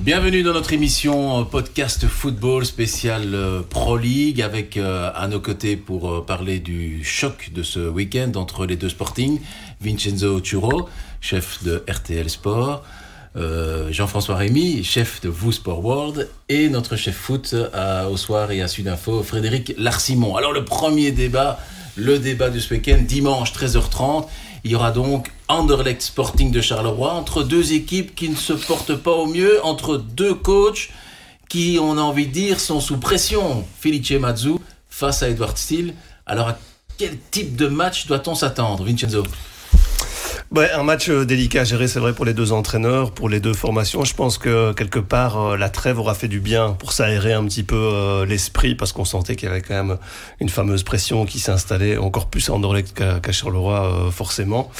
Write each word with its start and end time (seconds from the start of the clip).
Bienvenue 0.00 0.42
dans 0.42 0.52
notre 0.52 0.72
émission 0.72 1.40
euh, 1.40 1.44
podcast 1.44 2.08
football 2.08 2.66
spécial 2.66 3.32
euh, 3.32 3.62
Pro 3.62 3.96
League 3.96 4.42
avec 4.42 4.76
euh, 4.76 5.10
à 5.14 5.28
nos 5.28 5.38
côtés 5.38 5.76
pour 5.76 6.26
parler 6.26 6.58
du 6.58 7.04
choc 7.04 7.50
de 7.54 7.62
ce 7.62 7.88
week-end 7.88 8.32
entre 8.34 8.66
les 8.66 8.74
deux 8.74 8.88
Sporting, 8.88 9.40
Vincenzo 9.80 10.40
Turo, 10.40 10.88
chef 11.20 11.62
de 11.62 11.84
RTL 11.88 12.28
Sport, 12.28 12.82
Jean-François 13.90 14.36
Rémy, 14.36 14.84
chef 14.84 15.20
de 15.20 15.28
Vous 15.28 15.52
Sport 15.52 15.84
World 15.84 16.28
et 16.48 16.68
notre 16.68 16.96
chef 16.96 17.16
foot 17.16 17.54
au 18.10 18.16
soir 18.16 18.50
et 18.50 18.62
à 18.62 18.68
Sudinfo, 18.68 19.22
Frédéric 19.22 19.74
Larsimon. 19.78 20.36
Alors 20.36 20.52
le 20.52 20.64
premier 20.64 21.10
débat, 21.10 21.58
le 21.96 22.18
débat 22.18 22.50
de 22.50 22.58
ce 22.58 22.74
week-end, 22.74 22.98
dimanche 23.00 23.52
13h30. 23.52 24.26
Il 24.64 24.70
y 24.70 24.74
aura 24.74 24.92
donc 24.92 25.30
Anderlecht 25.48 26.00
Sporting 26.00 26.50
de 26.50 26.62
Charleroi 26.62 27.12
entre 27.12 27.42
deux 27.42 27.74
équipes 27.74 28.14
qui 28.14 28.30
ne 28.30 28.34
se 28.34 28.54
portent 28.54 28.96
pas 28.96 29.10
au 29.10 29.26
mieux, 29.26 29.62
entre 29.62 29.98
deux 29.98 30.34
coachs 30.34 30.88
qui, 31.50 31.78
on 31.78 31.98
a 31.98 32.00
envie 32.00 32.26
de 32.26 32.32
dire, 32.32 32.58
sont 32.58 32.80
sous 32.80 32.96
pression. 32.96 33.66
Felice 33.78 34.12
Mazzu 34.12 34.54
face 34.88 35.22
à 35.22 35.28
Edward 35.28 35.58
Steele. 35.58 35.94
Alors 36.24 36.48
à 36.48 36.58
quel 36.96 37.18
type 37.30 37.56
de 37.56 37.66
match 37.66 38.06
doit-on 38.06 38.34
s'attendre, 38.34 38.84
Vincenzo? 38.84 39.22
Un 40.62 40.82
match 40.82 41.08
euh, 41.08 41.24
délicat 41.24 41.62
à 41.62 41.64
gérer, 41.64 41.88
c'est 41.88 41.98
vrai, 41.98 42.12
pour 42.12 42.24
les 42.24 42.34
deux 42.34 42.52
entraîneurs, 42.52 43.10
pour 43.10 43.28
les 43.28 43.40
deux 43.40 43.54
formations. 43.54 44.04
Je 44.04 44.14
pense 44.14 44.38
que 44.38 44.72
quelque 44.72 44.98
part, 44.98 45.40
euh, 45.40 45.56
la 45.56 45.68
trêve 45.68 45.98
aura 45.98 46.14
fait 46.14 46.28
du 46.28 46.40
bien 46.40 46.76
pour 46.78 46.92
s'aérer 46.92 47.32
un 47.32 47.44
petit 47.44 47.62
peu 47.62 47.76
euh, 47.76 48.26
l'esprit, 48.26 48.74
parce 48.74 48.92
qu'on 48.92 49.04
sentait 49.04 49.36
qu'il 49.36 49.48
y 49.48 49.50
avait 49.50 49.62
quand 49.62 49.74
même 49.74 49.96
une 50.40 50.48
fameuse 50.48 50.82
pression 50.82 51.26
qui 51.26 51.40
s'est 51.40 51.52
installée 51.52 51.96
encore 51.96 52.26
plus 52.26 52.48
à 52.50 52.52
Anderlecht 52.52 52.94
qu'à 52.94 53.32
Charleroi, 53.32 54.10
forcément. 54.12 54.70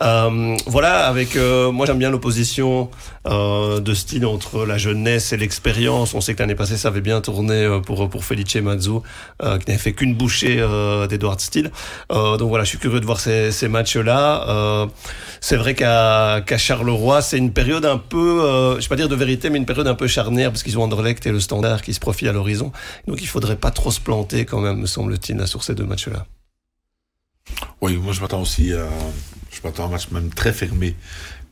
voilà, 0.00 1.06
avec 1.06 1.36
moi 1.36 1.86
j'aime 1.86 1.98
bien 1.98 2.10
l'opposition 2.10 2.90
de 3.24 3.94
style 3.94 4.26
entre 4.26 4.64
la 4.66 4.78
jeunesse 4.78 5.32
et 5.32 5.36
l'expérience. 5.36 6.14
On 6.14 6.20
sait 6.20 6.34
que 6.34 6.40
l'année 6.40 6.54
passée 6.54 6.76
ça 6.76 6.88
avait 6.88 7.00
bien 7.00 7.20
tourné 7.20 7.80
pour 7.86 8.08
pour 8.08 8.24
Felice 8.24 8.56
Mazzu, 8.56 9.00
qui 9.40 9.46
n'avait 9.46 9.78
fait 9.78 9.92
qu'une 9.92 10.14
bouchée 10.14 10.56
d'Edward 11.08 11.40
Steele. 11.40 11.70
donc 12.10 12.48
voilà, 12.48 12.64
je 12.64 12.70
suis 12.70 12.78
curieux 12.78 13.00
de 13.00 13.06
voir 13.06 13.20
ces, 13.20 13.52
ces 13.52 13.68
matchs-là. 13.68 14.88
C'est 15.40 15.56
vrai 15.56 15.74
qu'à 15.74 16.44
Charleroi, 16.56 17.22
c'est 17.22 17.38
une 17.38 17.52
période 17.52 17.84
un 17.84 17.98
peu, 17.98 18.42
euh, 18.42 18.72
je 18.72 18.76
ne 18.76 18.82
vais 18.82 18.88
pas 18.88 18.96
dire 18.96 19.08
de 19.08 19.16
vérité, 19.16 19.50
mais 19.50 19.58
une 19.58 19.66
période 19.66 19.86
un 19.86 19.94
peu 19.94 20.06
charnière 20.06 20.50
parce 20.50 20.62
qu'ils 20.62 20.78
ont 20.78 20.82
Anderlecht 20.82 21.26
et 21.26 21.32
le 21.32 21.40
Standard 21.40 21.82
qui 21.82 21.94
se 21.94 22.00
profilent 22.00 22.28
à 22.28 22.32
l'horizon. 22.32 22.72
Donc 23.06 23.22
il 23.22 23.26
faudrait 23.26 23.56
pas 23.56 23.70
trop 23.70 23.90
se 23.90 24.00
planter 24.00 24.44
quand 24.44 24.60
même, 24.60 24.78
me 24.78 24.86
semble-t-il, 24.86 25.46
sur 25.46 25.62
ces 25.62 25.74
deux 25.74 25.84
matchs-là. 25.84 26.26
Oui, 27.80 27.96
moi 27.96 28.12
je 28.12 28.20
m'attends 28.20 28.40
aussi 28.40 28.72
je 29.52 29.68
à 29.68 29.84
un 29.84 29.88
match 29.88 30.10
même 30.10 30.30
très 30.30 30.52
fermé 30.52 30.94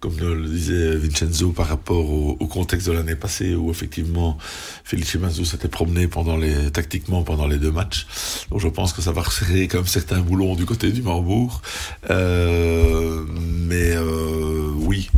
comme 0.00 0.16
le 0.18 0.48
disait 0.48 0.96
Vincenzo 0.96 1.52
par 1.52 1.68
rapport 1.68 2.10
au, 2.10 2.46
contexte 2.46 2.88
de 2.88 2.92
l'année 2.92 3.14
passée 3.14 3.54
où 3.54 3.70
effectivement 3.70 4.38
Felice 4.82 5.14
Mazzo 5.16 5.44
s'était 5.44 5.68
promené 5.68 6.08
pendant 6.08 6.36
les 6.36 6.70
tactiquement 6.70 7.22
pendant 7.22 7.46
les 7.46 7.58
deux 7.58 7.70
matchs. 7.70 8.06
Donc 8.50 8.60
je 8.60 8.68
pense 8.68 8.92
que 8.92 9.02
ça 9.02 9.12
va 9.12 9.22
resserrer 9.22 9.68
comme 9.68 9.86
certains 9.86 10.20
boulons 10.20 10.56
du 10.56 10.64
côté 10.64 10.90
du 10.90 11.02
Marbourg. 11.02 11.60
Euh, 12.08 13.24
mais 13.28 13.92
euh, 13.94 14.70
oui, 14.74 15.10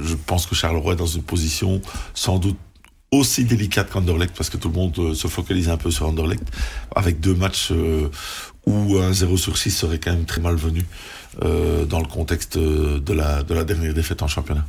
je 0.00 0.14
pense 0.14 0.46
que 0.46 0.54
Charleroi 0.54 0.92
est 0.94 0.96
dans 0.96 1.06
une 1.06 1.22
position 1.22 1.82
sans 2.14 2.38
doute 2.38 2.56
aussi 3.10 3.44
délicate 3.44 3.90
qu'Anderlecht 3.90 4.36
parce 4.36 4.50
que 4.50 4.56
tout 4.56 4.68
le 4.68 4.74
monde 4.74 4.98
euh, 4.98 5.14
se 5.14 5.28
focalise 5.28 5.68
un 5.68 5.76
peu 5.76 5.90
sur 5.90 6.06
Anderlecht 6.06 6.44
avec 6.94 7.20
deux 7.20 7.34
matchs 7.34 7.70
euh, 7.72 8.10
où 8.66 8.98
un 8.98 9.12
0 9.12 9.36
sur 9.36 9.56
6 9.56 9.70
serait 9.70 9.98
quand 9.98 10.12
même 10.12 10.26
très 10.26 10.40
malvenu. 10.40 10.84
Euh, 11.44 11.84
dans 11.84 12.00
le 12.00 12.06
contexte 12.06 12.58
de 12.58 13.12
la, 13.12 13.44
de 13.44 13.54
la 13.54 13.62
dernière 13.62 13.94
défaite 13.94 14.22
en 14.22 14.28
championnat 14.28 14.66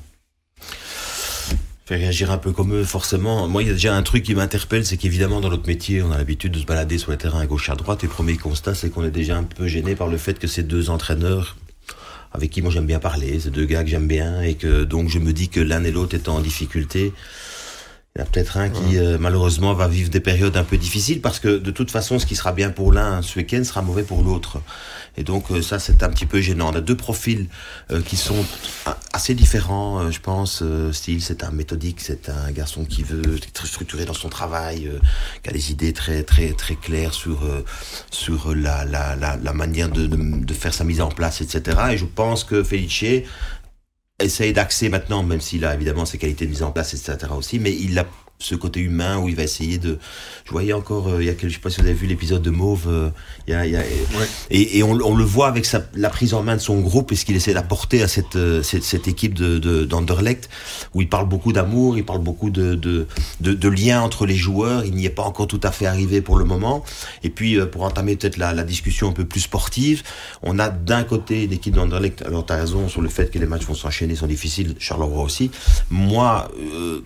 Faire 1.88 1.98
réagir 1.98 2.30
un 2.30 2.38
peu 2.38 2.52
comme 2.52 2.76
eux, 2.76 2.84
forcément. 2.84 3.48
Moi, 3.48 3.64
il 3.64 3.68
y 3.70 3.72
a 3.72 3.74
déjà 3.74 3.96
un 3.96 4.04
truc 4.04 4.22
qui 4.22 4.36
m'interpelle, 4.36 4.86
c'est 4.86 4.98
qu'évidemment, 4.98 5.42
dans 5.42 5.50
notre 5.50 5.66
métier, 5.66 6.04
on 6.04 6.12
a 6.12 6.18
l'habitude 6.20 6.52
de 6.52 6.60
se 6.60 6.66
balader 6.66 7.00
sur 7.00 7.10
les 7.10 7.18
terrains 7.18 7.40
à 7.40 7.48
gauche 7.48 7.72
à 7.72 7.76
droite. 7.76 8.04
Et 8.04 8.08
le 8.08 8.14
premier 8.14 8.38
constat, 8.38 8.76
c'est 8.76 8.92
qu'on 8.92 9.04
est 9.04 9.10
déjà 9.10 9.36
un 9.36 9.44
peu 9.44 9.66
gêné 9.66 9.96
par 9.96 10.08
le 10.08 10.18
fait 10.18 10.38
que 10.38 10.46
ces 10.46 10.62
deux 10.62 10.92
entraîneurs, 10.92 11.58
avec 12.32 12.52
qui 12.52 12.62
moi 12.62 12.70
j'aime 12.70 12.86
bien 12.86 13.00
parler, 13.00 13.40
ces 13.40 13.50
deux 13.50 13.66
gars 13.66 13.84
que 13.84 13.90
j'aime 13.90 14.08
bien, 14.08 14.42
et 14.42 14.54
que 14.54 14.84
donc 14.84 15.10
je 15.10 15.18
me 15.18 15.34
dis 15.34 15.50
que 15.50 15.60
l'un 15.60 15.84
et 15.84 15.92
l'autre 15.92 16.14
étant 16.14 16.36
en 16.36 16.42
difficulté, 16.42 17.12
il 18.16 18.20
y 18.20 18.22
en 18.22 18.26
a 18.26 18.28
peut-être 18.28 18.58
un 18.58 18.70
qui 18.70 18.98
euh, 18.98 19.18
malheureusement 19.20 19.74
va 19.74 19.88
vivre 19.88 20.10
des 20.10 20.20
périodes 20.20 20.58
un 20.58 20.64
peu 20.64 20.78
difficiles 20.78 21.22
parce 21.22 21.40
que 21.40 21.58
de 21.58 21.72
toute 21.72 21.92
façon 21.92 22.18
ce 22.18 22.26
qui 22.26 22.36
sera 22.36 22.54
bien 22.54 22.72
pour 22.72 22.92
l'un 22.92 23.22
ce 23.22 23.38
week-end 23.38 23.64
sera 23.64 23.82
mauvais 23.82 24.04
pour 24.04 24.24
l'autre. 24.24 24.62
Et 25.20 25.24
donc 25.24 25.52
euh, 25.52 25.62
ça 25.62 25.78
c'est 25.78 26.02
un 26.02 26.10
petit 26.10 26.26
peu 26.26 26.40
gênant. 26.40 26.72
On 26.72 26.76
a 26.76 26.82
deux 26.82 26.96
profils 26.96 27.48
euh, 27.92 28.02
qui 28.02 28.16
sont 28.16 28.44
assez 29.14 29.36
différents, 29.36 30.10
je 30.10 30.20
pense. 30.20 30.64
Style 30.92 31.22
c'est 31.22 31.44
un 31.44 31.52
méthodique, 31.52 32.00
c'est 32.00 32.30
un 32.30 32.52
garçon 32.52 32.86
qui 32.86 33.04
veut 33.04 33.36
être 33.36 33.68
structuré 33.68 34.06
dans 34.06 34.14
son 34.14 34.30
travail, 34.30 34.90
qui 35.44 35.50
a 35.50 35.54
des 35.54 35.72
idées 35.72 35.94
très 35.94 36.24
très 36.24 36.54
très 36.54 36.76
claires 36.76 37.14
sur 37.14 37.42
sur 38.12 38.56
la 38.56 38.86
la, 38.86 39.16
la, 39.16 39.54
manière 39.54 39.90
de, 39.90 40.54
faire 40.54 40.74
sa 40.74 40.86
mise 40.86 41.02
en 41.02 41.10
place, 41.10 41.42
etc. 41.42 41.78
Et 41.92 41.98
je 41.98 42.06
pense 42.06 42.46
que 42.46 42.64
Felice 42.64 43.04
essaye 44.20 44.54
d'axer 44.54 44.90
maintenant, 44.90 45.24
même 45.24 45.42
s'il 45.42 45.66
a 45.66 45.74
évidemment 45.76 46.06
ses 46.06 46.18
qualités 46.18 46.46
de 46.46 46.52
mise 46.52 46.64
en 46.64 46.72
place, 46.72 46.94
etc. 46.94 47.18
aussi, 47.36 47.60
mais 47.60 47.76
il 47.76 47.98
a 48.00 48.06
ce 48.42 48.56
côté 48.56 48.80
humain 48.80 49.18
où 49.20 49.28
il 49.28 49.36
va 49.36 49.44
essayer 49.44 49.78
de. 49.78 50.00
Je 50.46 50.52
voyais 50.52 50.72
encore, 50.72 51.10
euh, 51.10 51.22
il 51.22 51.28
y 51.28 51.30
a 51.30 51.34
je 51.38 51.50
sais 51.50 51.60
pas 51.60 51.70
si 51.70 51.82
vous 51.82 51.88
avez 51.88 51.94
vu 51.94 52.08
l'épisode 52.08 52.42
de 52.42 52.50
Mauve, 52.50 52.86
euh, 52.88 53.10
il 53.48 53.52
y 53.52 53.54
a, 53.54 53.66
il 53.66 53.74
y 53.74 53.76
a, 53.76 53.82
et, 54.50 54.78
et 54.78 54.84
on, 54.84 54.92
on, 54.92 55.16
le 55.16 55.26
voit 55.26 55.48
avec 55.48 55.66
sa, 55.66 55.84
la 55.94 56.10
prise 56.10 56.34
en 56.34 56.42
main 56.42 56.56
de 56.56 56.62
son 56.62 56.80
groupe 56.80 57.12
et 57.12 57.18
ce 57.18 57.26
qu'il 57.26 57.36
essaie 57.36 57.54
d'apporter 57.54 58.02
à 58.02 58.08
cette, 58.08 58.38
euh, 58.38 58.64
cette, 58.64 58.84
cette, 58.84 59.10
équipe 59.10 59.34
de 59.34 59.84
d'Anderlecht, 59.84 60.50
où 60.94 61.02
il 61.02 61.10
parle 61.10 61.28
beaucoup 61.28 61.52
d'amour, 61.52 61.98
il 61.98 62.06
parle 62.06 62.22
beaucoup 62.22 62.50
de, 62.50 62.76
de, 62.76 63.08
de, 63.42 63.54
de 63.54 63.68
liens 63.68 64.02
entre 64.02 64.26
les 64.26 64.36
joueurs. 64.36 64.86
Il 64.86 64.96
n'y 64.96 65.06
est 65.06 65.10
pas 65.10 65.24
encore 65.24 65.48
tout 65.48 65.60
à 65.62 65.72
fait 65.72 65.86
arrivé 65.86 66.22
pour 66.22 66.38
le 66.38 66.46
moment. 66.46 66.86
Et 67.24 67.30
puis, 67.30 67.60
pour 67.68 67.84
entamer 67.84 68.16
peut-être 68.16 68.38
la, 68.38 68.54
la, 68.54 68.64
discussion 68.64 69.10
un 69.10 69.14
peu 69.14 69.26
plus 69.26 69.42
sportive, 69.42 70.04
on 70.44 70.60
a 70.60 70.70
d'un 70.70 71.04
côté 71.04 71.46
l'équipe 71.46 71.76
d'Anderlecht, 71.76 72.22
alors 72.22 72.46
tu 72.46 72.54
as 72.54 72.56
raison 72.56 72.88
sur 72.88 73.02
le 73.02 73.10
fait 73.10 73.32
que 73.32 73.38
les 73.38 73.48
matchs 73.48 73.66
vont 73.66 73.76
s'enchaîner, 73.76 74.16
sont 74.16 74.28
difficiles, 74.28 74.76
Charleroi 74.80 75.24
aussi. 75.24 75.52
Moi, 75.90 76.50
euh, 76.74 77.02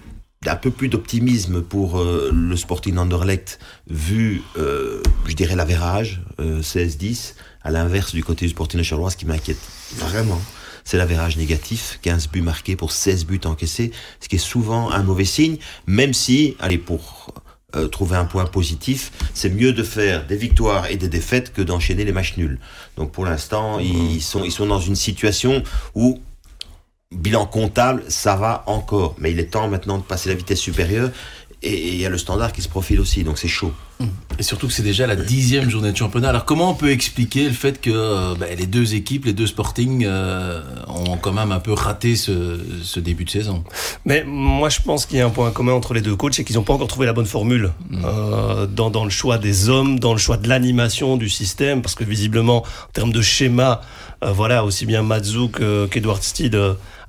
un 0.48 0.56
peu 0.56 0.72
plus 0.72 0.90
d'optimisme 0.90 1.62
pour 1.62 2.00
euh, 2.00 2.30
le 2.34 2.56
Sporting 2.56 2.98
Anderlecht 2.98 3.60
vu, 3.88 4.42
euh, 4.58 5.02
je 5.26 5.34
dirais, 5.34 5.56
l'avérage, 5.56 6.22
16-10, 6.40 7.36
à 7.64 7.72
l'inverse 7.72 8.14
du 8.14 8.24
côté 8.24 8.46
du 8.46 8.52
Sporting 8.52 8.80
de 8.80 8.84
Charleroi, 8.84 9.12
ce 9.12 9.18
qui 9.18 9.26
m'inquiète 9.26 9.60
vraiment, 9.98 10.42
c'est 10.84 10.98
l'avérage 10.98 11.38
négatif, 11.38 12.00
15 12.02 12.30
buts 12.30 12.42
marqués 12.42 12.76
pour 12.76 12.92
16 12.92 13.26
buts 13.26 13.40
encaissés, 13.46 13.92
ce 14.20 14.28
qui 14.28 14.36
est 14.36 14.40
souvent 14.40 14.92
un 14.92 15.04
mauvais 15.04 15.26
signe, 15.26 15.58
même 15.88 16.14
si, 16.14 16.56
allez, 16.60 16.78
pour 16.78 17.34
trouver 17.92 18.18
un 18.18 18.26
point 18.26 18.46
positif, 18.46 19.12
c'est 19.34 19.50
mieux 19.50 19.74
de 19.74 19.82
faire 19.82 20.28
des 20.28 20.36
victoires 20.36 20.92
et 20.92 20.96
des 20.96 21.08
défaites 21.08 21.52
que 21.54 21.62
d'enchaîner 21.64 22.06
les 22.06 22.12
matchs 22.12 22.38
nuls. 22.38 22.60
Donc 22.98 23.12
pour 23.12 23.26
l'instant, 23.26 23.80
ils, 23.80 24.22
sont, 24.22 24.44
ils 24.44 24.52
sont 24.52 24.68
dans 24.68 24.80
une 24.80 24.96
situation 24.96 25.64
où 25.96 26.22
bilan 27.14 27.46
comptable, 27.46 28.04
ça 28.08 28.36
va 28.36 28.64
encore. 28.68 29.16
Mais 29.18 29.32
il 29.32 29.40
est 29.40 29.52
temps 29.52 29.68
maintenant 29.68 29.98
de 29.98 30.04
passer 30.04 30.30
la 30.30 30.36
vitesse 30.36 30.60
supérieure. 30.60 31.12
Et 31.62 31.90
il 31.90 31.96
y 31.96 32.06
a 32.06 32.10
le 32.10 32.18
standard 32.18 32.52
qui 32.52 32.62
se 32.62 32.68
profile 32.68 33.00
aussi, 33.00 33.24
donc 33.24 33.38
c'est 33.38 33.48
chaud. 33.48 33.74
Et 34.40 34.44
surtout 34.44 34.68
que 34.68 34.74
c'est 34.74 34.84
déjà 34.84 35.06
la 35.06 35.16
dixième 35.16 35.70
journée 35.70 35.92
de 35.92 35.98
championnat. 35.98 36.30
Alors 36.30 36.46
comment 36.46 36.72
on 36.72 36.74
peut 36.74 36.92
expliquer 36.92 37.46
le 37.46 37.54
fait 37.54 37.80
que 37.80 37.92
euh, 37.94 38.36
bah, 38.40 38.48
les 38.58 38.66
deux 38.66 38.96
équipes, 38.96 39.26
les 39.26 39.34
deux 39.34 39.48
Sporting, 39.48 40.06
euh, 40.06 40.62
ont 40.88 41.18
quand 41.18 41.34
même 41.34 41.52
un 41.52 41.60
peu 41.60 41.74
raté 41.74 42.16
ce, 42.16 42.60
ce, 42.84 43.00
début 43.00 43.26
de 43.26 43.30
saison? 43.30 43.64
Mais 44.06 44.24
moi 44.26 44.70
je 44.70 44.82
pense 44.82 45.06
qu'il 45.06 45.18
y 45.18 45.22
a 45.22 45.26
un 45.26 45.30
point 45.30 45.52
commun 45.52 45.74
entre 45.74 45.94
les 45.94 46.02
deux 46.02 46.16
coachs, 46.16 46.34
c'est 46.34 46.44
qu'ils 46.44 46.56
n'ont 46.56 46.64
pas 46.64 46.74
encore 46.74 46.88
trouvé 46.88 47.06
la 47.06 47.14
bonne 47.14 47.28
formule 47.28 47.72
mmh. 47.90 48.02
euh, 48.06 48.66
dans, 48.66 48.90
dans, 48.90 49.04
le 49.04 49.12
choix 49.12 49.38
des 49.38 49.70
hommes, 49.70 50.00
dans 50.00 50.14
le 50.14 50.20
choix 50.20 50.38
de 50.38 50.50
l'animation 50.50 51.18
du 51.18 51.30
système, 51.30 51.82
parce 51.82 51.96
que 51.96 52.04
visiblement 52.04 52.64
en 52.64 52.92
termes 52.94 53.12
de 53.12 53.22
schéma, 53.22 53.82
euh, 54.24 54.32
voilà, 54.32 54.66
aussi 54.66 54.86
bien 54.86 55.04
Mazou 55.04 55.50
qu'Edward 55.50 56.24
Steed 56.24 56.60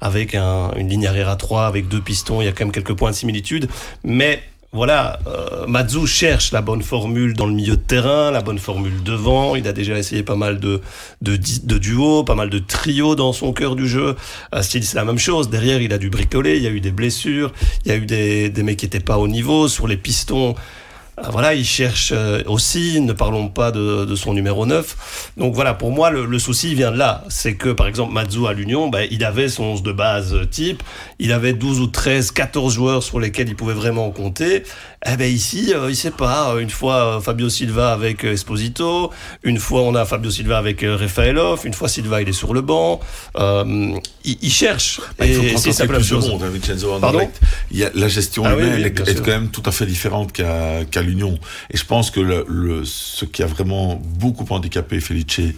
avec 0.01 0.35
un, 0.35 0.73
une 0.77 0.91
ligne 0.91 1.07
arrière 1.07 1.31
à 1.31 1.37
3, 1.37 1.67
avec 1.67 1.89
deux 1.89 2.03
pistons, 2.03 2.43
il 2.43 2.45
y 2.45 2.49
a 2.49 2.53
quand 2.53 2.67
même 2.67 2.73
quelques 2.73 2.95
points 2.95 3.11
de 3.11 3.17
similitude. 3.17 3.69
Mais 4.05 4.43
voilà, 4.75 5.21
euh, 5.29 6.07
cherche 6.07 6.51
la 6.51 6.61
bonne 6.61 6.83
formule 6.83 7.35
dans 7.35 7.47
le 7.47 7.55
milieu 7.55 7.77
de 7.77 7.83
terrain, 7.83 8.33
la 8.33 8.43
bonne 8.43 8.59
formule 8.59 9.03
devant. 9.05 9.55
Il 9.55 9.69
a 9.69 9.73
déjà 9.73 9.97
essayé 9.97 10.23
pas 10.25 10.35
mal 10.35 10.59
de, 10.59 10.81
de, 11.23 11.37
de 11.37 11.79
duos, 11.79 12.25
pas 12.25 12.35
mal 12.35 12.51
de 12.51 12.59
trios 12.59 13.15
dans 13.15 13.33
son 13.33 13.53
cœur 13.53 13.77
du 13.77 13.89
jeu. 13.89 14.17
À 14.51 14.63
style, 14.65 14.85
c'est 14.85 14.97
la 14.97 15.05
même 15.05 15.19
chose. 15.19 15.49
Derrière, 15.49 15.81
il 15.81 15.93
a 15.93 15.99
dû 15.99 16.11
bricoler, 16.11 16.57
il 16.57 16.63
y 16.65 16.67
a 16.67 16.71
eu 16.71 16.81
des 16.81 16.91
blessures, 16.91 17.53
il 17.85 17.93
y 17.93 17.95
a 17.95 17.97
eu 17.97 18.05
des, 18.07 18.51
des 18.51 18.63
mecs 18.65 18.79
qui 18.79 18.87
n'étaient 18.87 19.01
pas 19.01 19.19
au 19.19 19.29
niveau. 19.29 19.69
Sur 19.69 19.87
les 19.87 19.97
pistons, 19.97 20.55
Euh, 20.55 20.84
voilà, 21.31 21.55
il 21.55 21.65
cherche 21.65 22.13
euh, 22.15 22.43
aussi, 22.47 23.01
ne 23.01 23.13
parlons 23.13 23.49
pas 23.49 23.71
de, 23.71 24.05
de, 24.05 24.17
son 24.17 24.35
numéro 24.35 24.67
9. 24.67 25.33
Donc 25.37 25.55
voilà, 25.55 25.73
pour 25.73 25.93
moi, 25.93 26.11
le, 26.11 26.27
le 26.27 26.39
souci 26.39 26.75
vient 26.75 26.91
de 26.91 26.99
là. 26.99 27.23
C'est 27.29 27.55
que, 27.55 27.69
par 27.69 27.87
exemple, 27.87 28.13
Mazzu 28.13 28.47
à 28.47 28.53
l'Union, 28.53 28.89
ben, 28.89 29.07
il 29.11 29.25
avait 29.25 29.49
son 29.49 29.65
11 29.65 29.83
de 29.83 29.93
base 29.93 30.37
type, 30.51 30.83
il 31.21 31.33
avait 31.33 31.53
12 31.53 31.81
ou 31.81 31.87
13, 31.87 32.33
14 32.33 32.75
joueurs 32.75 33.03
sur 33.03 33.21
lesquels 33.21 33.49
il 33.49 33.55
pouvait 33.55 33.75
vraiment 33.75 34.11
compter. 34.11 34.65
Eh 35.07 35.17
ben 35.17 35.31
ici, 35.31 35.73
euh, 35.75 35.91
il 35.91 35.97
sait 35.97 36.11
pas. 36.11 36.55
Une 36.59 36.71
fois 36.71 37.21
Fabio 37.23 37.51
Silva 37.51 37.93
avec 37.93 38.25
Esposito, 38.25 39.11
une 39.43 39.59
fois 39.59 39.83
on 39.83 39.95
a 39.95 40.07
Fabio 40.07 40.31
Silva 40.31 40.57
avec 40.57 40.81
Rafaelov, 40.83 41.67
une 41.67 41.75
fois 41.75 41.89
Silva 41.89 42.23
il 42.23 42.29
est 42.31 42.33
sur 42.33 42.55
le 42.55 42.63
banc. 42.63 43.01
Euh, 43.37 43.93
il, 44.25 44.39
il, 44.41 44.51
cherche. 44.51 45.03
Bah, 45.19 45.27
il 45.27 45.35
faut 45.35 45.59
c'est 45.59 45.73
ça 45.73 45.87
plus 45.87 46.03
chose. 46.03 46.31
Monde, 46.31 46.43
hein, 46.43 46.51
Vincenzo 46.51 46.99
Pardon 47.01 47.29
il 47.71 47.79
y 47.79 47.85
a, 47.85 47.91
la 47.95 48.09
gestion 48.09 48.45
ah, 48.47 48.55
humaine 48.55 48.77
oui, 48.77 48.93
oui, 48.97 49.03
est, 49.07 49.11
est, 49.11 49.23
quand 49.23 49.31
même 49.31 49.49
tout 49.49 49.63
à 49.67 49.73
fait 49.73 49.85
différente 49.85 50.33
qu'à 50.33 50.85
qu 50.91 51.04
l'Union. 51.05 51.39
Et 51.71 51.77
je 51.77 51.85
pense 51.85 52.11
que 52.11 52.21
le, 52.21 52.45
le, 52.49 52.85
ce 52.85 53.25
qui 53.25 53.43
a 53.43 53.47
vraiment 53.47 53.97
beaucoup 53.97 54.47
handicapé 54.53 55.01
Felice 55.01 55.55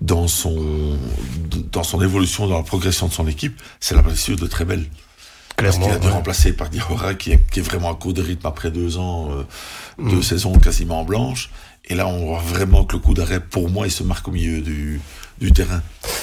dans 0.00 0.28
son, 0.28 0.98
dans 1.72 1.82
son 1.82 2.00
évolution, 2.02 2.46
dans 2.46 2.56
la 2.56 2.62
progression 2.62 3.08
de 3.08 3.12
son 3.12 3.26
équipe, 3.26 3.60
c'est 3.80 3.94
la 3.94 4.02
blessure 4.02 4.36
de 4.36 4.46
Trebel. 4.46 4.86
Parce 5.56 5.78
qu'il 5.78 5.90
a 5.90 5.96
été 5.96 6.06
ouais. 6.06 6.12
remplacé 6.12 6.52
par 6.54 6.70
Diawara, 6.70 7.14
qui 7.14 7.32
est, 7.32 7.50
qui 7.50 7.60
est 7.60 7.62
vraiment 7.62 7.90
à 7.90 7.94
court 7.94 8.14
de 8.14 8.22
rythme 8.22 8.46
après 8.46 8.70
deux 8.70 8.96
ans, 8.96 9.30
euh, 9.30 9.42
deux 9.98 10.18
mm. 10.18 10.22
saisons 10.22 10.58
quasiment 10.58 11.04
blanches. 11.04 11.50
Et 11.86 11.94
là, 11.94 12.06
on 12.06 12.26
voit 12.26 12.40
vraiment 12.40 12.84
que 12.84 12.94
le 12.94 13.00
coup 13.00 13.14
d'arrêt, 13.14 13.40
pour 13.40 13.68
moi, 13.68 13.86
il 13.86 13.90
se 13.90 14.02
marque 14.02 14.28
au 14.28 14.30
milieu 14.30 14.60
du, 14.60 15.00
du 15.40 15.52
terrain. 15.52 15.82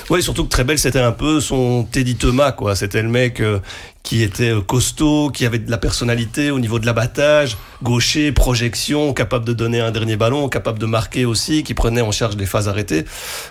Oui, 0.09 0.23
surtout 0.23 0.45
que 0.45 0.49
Trebel, 0.49 0.79
c'était 0.79 0.99
un 0.99 1.11
peu 1.11 1.41
son 1.41 1.83
Teddy 1.83 2.15
Thomas, 2.15 2.51
quoi. 2.53 2.75
C'était 2.75 3.01
le 3.01 3.09
mec 3.09 3.41
euh, 3.41 3.59
qui 4.03 4.23
était 4.23 4.51
euh, 4.51 4.61
costaud, 4.61 5.31
qui 5.31 5.45
avait 5.45 5.59
de 5.59 5.69
la 5.69 5.77
personnalité 5.77 6.49
au 6.49 6.59
niveau 6.59 6.79
de 6.79 6.85
l'abattage, 6.85 7.57
gaucher, 7.83 8.31
projection, 8.31 9.13
capable 9.13 9.43
de 9.43 9.53
donner 9.53 9.81
un 9.81 9.91
dernier 9.91 10.15
ballon, 10.15 10.47
capable 10.47 10.79
de 10.79 10.85
marquer 10.85 11.25
aussi, 11.25 11.63
qui 11.63 11.73
prenait 11.73 12.01
en 12.01 12.11
charge 12.11 12.37
les 12.37 12.45
phases 12.45 12.69
arrêtées. 12.69 13.05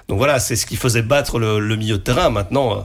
Donc 0.08 0.18
voilà, 0.18 0.38
c'est 0.38 0.56
ce 0.56 0.64
qui 0.64 0.76
faisait 0.76 1.02
battre 1.02 1.38
le, 1.38 1.58
le 1.58 1.76
milieu 1.76 1.98
de 1.98 2.02
terrain. 2.02 2.30
Maintenant, 2.30 2.72
euh, 2.72 2.80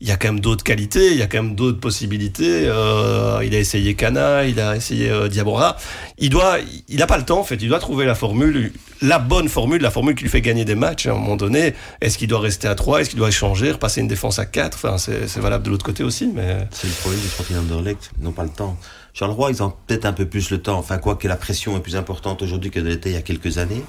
il 0.00 0.08
y 0.08 0.10
a 0.10 0.16
quand 0.16 0.28
même 0.28 0.40
d'autres 0.40 0.64
qualités, 0.64 1.12
il 1.12 1.16
y 1.16 1.22
a 1.22 1.26
quand 1.26 1.42
même 1.42 1.54
d'autres 1.54 1.78
possibilités. 1.78 2.66
Euh, 2.66 3.40
il 3.44 3.54
a 3.54 3.58
essayé 3.58 3.94
Cana, 3.94 4.44
il 4.44 4.58
a 4.58 4.74
essayé 4.74 5.08
euh, 5.08 5.28
Diabora. 5.28 5.76
Il 6.18 6.30
doit, 6.30 6.58
il 6.88 6.98
n'a 6.98 7.06
pas 7.06 7.16
le 7.16 7.24
temps 7.24 7.38
en 7.38 7.44
fait. 7.44 7.54
Il 7.62 7.68
doit 7.68 7.78
trouver 7.78 8.04
la 8.04 8.16
formule, 8.16 8.72
la 9.02 9.20
bonne 9.20 9.48
formule, 9.48 9.80
la 9.80 9.92
formule 9.92 10.16
qui 10.16 10.24
lui 10.24 10.30
fait 10.30 10.40
gagner 10.40 10.64
des 10.64 10.74
matchs. 10.74 11.06
À 11.06 11.12
un 11.12 11.14
moment 11.14 11.36
donné, 11.36 11.74
est-ce 12.00 12.18
qu'il 12.18 12.28
doit 12.28 12.40
rester 12.40 12.66
à 12.66 12.74
3 12.74 13.00
Est-ce 13.00 13.10
qu'il 13.10 13.18
doit 13.18 13.28
échanger, 13.28 13.72
passer 13.74 14.00
une 14.00 14.08
défense 14.08 14.40
à 14.40 14.46
4 14.46 14.74
Enfin, 14.74 14.98
c'est 14.98 15.38
valable 15.38 15.64
de 15.64 15.70
l'autre 15.70 15.86
côté 15.86 16.02
aussi. 16.02 16.26
Mais 16.34 16.66
c'est 16.72 16.88
le 16.88 16.94
problème 16.94 17.20
du 17.20 17.28
Sporting 17.28 17.56
Anderlecht. 17.56 18.10
Ils 18.18 18.24
n'ont 18.24 18.32
pas 18.32 18.44
le 18.44 18.50
temps. 18.50 18.76
Charleroi, 19.12 19.52
ils 19.52 19.62
ont 19.62 19.72
peut-être 19.86 20.06
un 20.06 20.12
peu 20.12 20.26
plus 20.26 20.50
le 20.50 20.60
temps. 20.60 20.76
Enfin, 20.76 20.98
quoi 20.98 21.14
que 21.14 21.28
la 21.28 21.36
pression 21.36 21.76
est 21.76 21.80
plus 21.80 21.94
importante 21.94 22.42
aujourd'hui 22.42 22.72
qu'elle 22.72 22.88
était 22.88 23.10
il 23.10 23.14
y 23.14 23.18
a 23.18 23.22
quelques 23.22 23.58
années. 23.58 23.84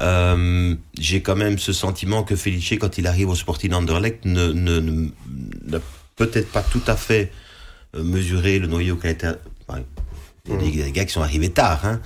Euh, 0.00 0.74
j'ai 0.98 1.22
quand 1.22 1.36
même 1.36 1.58
ce 1.58 1.72
sentiment 1.72 2.22
que 2.22 2.36
Felice, 2.36 2.74
quand 2.80 2.98
il 2.98 3.06
arrive 3.06 3.28
au 3.28 3.34
Sporting 3.34 3.72
Anderlecht, 3.72 4.24
ne, 4.24 4.52
ne, 4.52 4.80
ne, 4.80 5.08
ne 5.64 5.78
peut-être 6.16 6.50
pas 6.50 6.62
tout 6.62 6.82
à 6.86 6.96
fait 6.96 7.32
euh, 7.94 8.02
mesuré 8.02 8.58
le 8.58 8.66
noyau 8.66 8.96
qui 8.96 9.06
a 9.06 9.10
été. 9.10 9.28
Ouais, 9.68 9.84
il 10.46 10.52
y 10.52 10.56
a 10.56 10.58
des, 10.58 10.70
des, 10.70 10.92
gars 10.92 11.04
qui 11.04 11.12
sont 11.12 11.22
arrivés 11.22 11.50
tard, 11.50 11.84
hein. 11.84 12.00